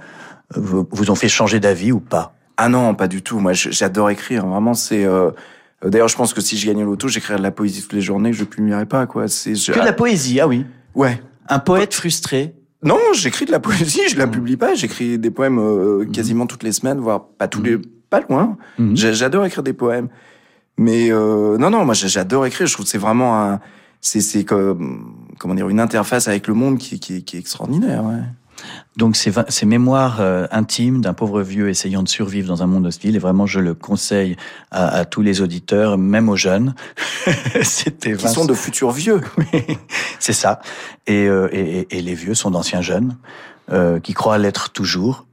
[0.56, 2.34] vous, vous ont fait changer d'avis ou pas?
[2.58, 3.40] Ah non, pas du tout.
[3.40, 4.46] Moi, j'adore écrire.
[4.46, 5.06] Vraiment, c'est.
[5.06, 5.32] euh,
[5.86, 8.02] euh, D'ailleurs, je pense que si je gagnais l'auto, j'écrirais de la poésie toutes les
[8.02, 9.28] journées, je publierais pas, quoi.
[9.30, 9.56] C'est.
[9.56, 10.66] je- Que de la poésie, ah oui.
[10.96, 11.22] Ouais.
[11.48, 12.56] Un poète frustré.
[12.84, 14.32] Non, j'écris de la poésie, je la Mm.
[14.32, 14.74] publie pas.
[14.74, 17.78] J'écris des poèmes euh, quasiment toutes les semaines, voire pas tous les,
[18.10, 18.58] pas loin.
[18.96, 20.08] J'a- J'adore écrire des poèmes,
[20.78, 22.68] mais euh, non, non, moi j'a- j'adore écrire.
[22.68, 23.60] Je trouve que c'est vraiment un,
[24.02, 28.04] c'est c'est comme comment dire une interface avec le monde qui qui, qui est extraordinaire.
[28.06, 28.22] Ouais.
[28.98, 33.16] Donc ces, mémoires euh, intimes d'un pauvre vieux essayant de survivre dans un monde hostile,
[33.16, 34.36] et vraiment je le conseille
[34.72, 36.76] à, à tous les auditeurs, même aux jeunes.
[37.62, 39.22] C'était Qui sont de futurs vieux.
[40.20, 40.62] C'est ça.
[41.08, 43.18] Et, euh, et, et- les vieux sont d'anciens jeunes
[43.72, 45.26] euh, qui croient l'être toujours.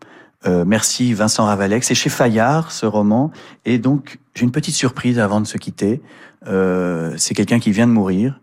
[0.46, 1.84] Euh, merci Vincent Ravalec.
[1.84, 3.30] C'est chez Fayard ce roman.
[3.64, 6.00] Et donc j'ai une petite surprise avant de se quitter.
[6.46, 8.40] Euh, c'est quelqu'un qui vient de mourir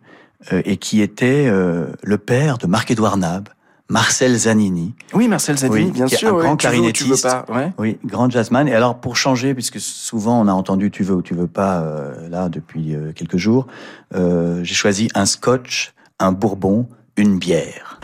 [0.52, 3.50] euh, et qui était euh, le père de Marc-Édouard Nab,
[3.90, 4.96] Marcel Zanini.
[5.14, 6.30] Oui, Marcel Zadini, Oui, bien qui est sûr.
[6.30, 6.44] un ouais.
[6.44, 7.24] grand Tu veux ou tu veux clarinettiste.
[7.24, 7.46] pas.
[7.54, 7.74] Ouais.
[7.78, 8.68] Oui, grand jazzman.
[8.68, 11.82] Et alors, pour changer, puisque souvent on a entendu tu veux ou tu veux pas,
[11.82, 13.68] euh, là, depuis euh, quelques jours,
[14.16, 18.00] euh, j'ai choisi un scotch, un bourbon, une bière.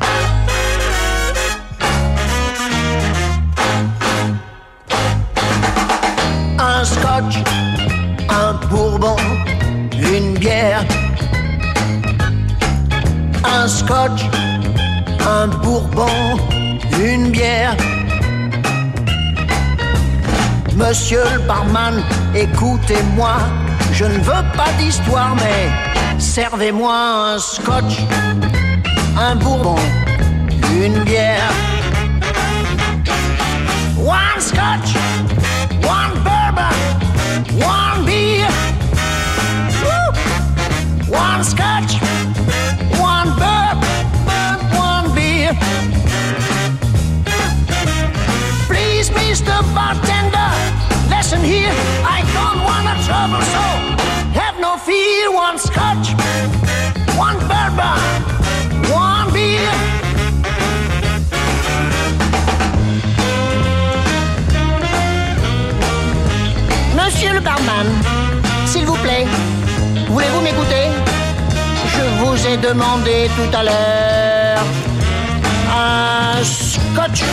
[6.60, 7.36] un scotch,
[8.30, 9.16] un bourbon,
[10.14, 10.84] une bière.
[13.44, 14.26] Un scotch,
[15.28, 16.38] un bourbon,
[17.00, 17.76] une bière.
[20.76, 22.04] Monsieur le barman,
[22.36, 23.36] écoutez-moi,
[23.94, 26.94] je ne veux pas d'histoire, mais servez-moi
[27.34, 28.00] un scotch,
[29.18, 29.76] un bourbon,
[30.82, 31.52] une bière.
[33.98, 34.96] One scotch,
[35.84, 36.76] one bourbon,
[37.60, 38.48] one beer.
[41.12, 42.00] One scotch,
[48.68, 49.64] Please, Mr.
[49.74, 50.52] Bartender,
[51.10, 51.74] listen here.
[52.06, 53.64] I don't wanna trouble, so
[54.40, 55.32] have no fear.
[55.34, 56.14] One scotch,
[57.18, 58.00] one bourbon,
[58.94, 59.72] one beer.
[66.96, 67.88] Monsieur le barman,
[68.68, 69.26] s'il vous plaît,
[70.10, 70.90] voulez-vous m'écouter?
[71.96, 74.64] Je vous ai demandé tout à l'heure
[76.94, 77.24] scotch,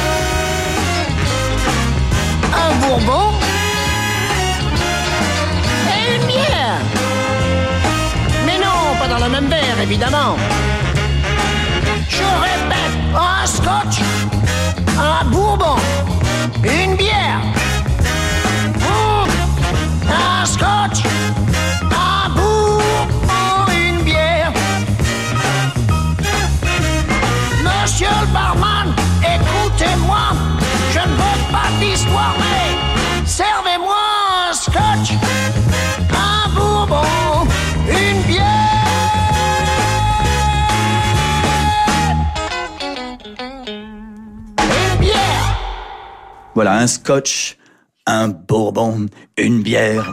[2.53, 3.33] un bourbon
[5.89, 6.79] et une bière.
[8.45, 10.37] Mais non, pas dans le même verre, évidemment.
[12.09, 13.97] Je répète, un scotch,
[14.99, 15.77] un bourbon,
[16.63, 17.41] une bière.
[20.09, 21.03] Un scotch,
[29.67, 30.19] écoutez-moi,
[30.93, 33.97] je ne veux pas d'histoire, mais servez-moi
[34.49, 35.15] un scotch,
[36.13, 37.47] un bourbon,
[37.89, 38.45] une bière.
[44.59, 45.59] Une bière.
[46.55, 47.57] Voilà, un scotch,
[48.07, 49.07] un bourbon,
[49.37, 50.13] une bière.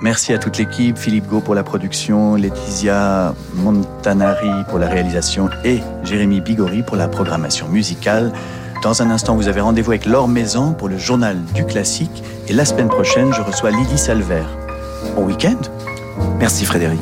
[0.00, 5.80] Merci à toute l'équipe, Philippe Gau pour la production, Laetitia Montanari pour la réalisation et
[6.04, 8.32] Jérémy Bigori pour la programmation musicale.
[8.82, 12.52] Dans un instant, vous avez rendez-vous avec Laure Maison pour le journal du classique et
[12.52, 14.44] la semaine prochaine, je reçois Lydie Salver.
[15.16, 15.58] Bon week-end
[16.38, 17.00] Merci Frédéric.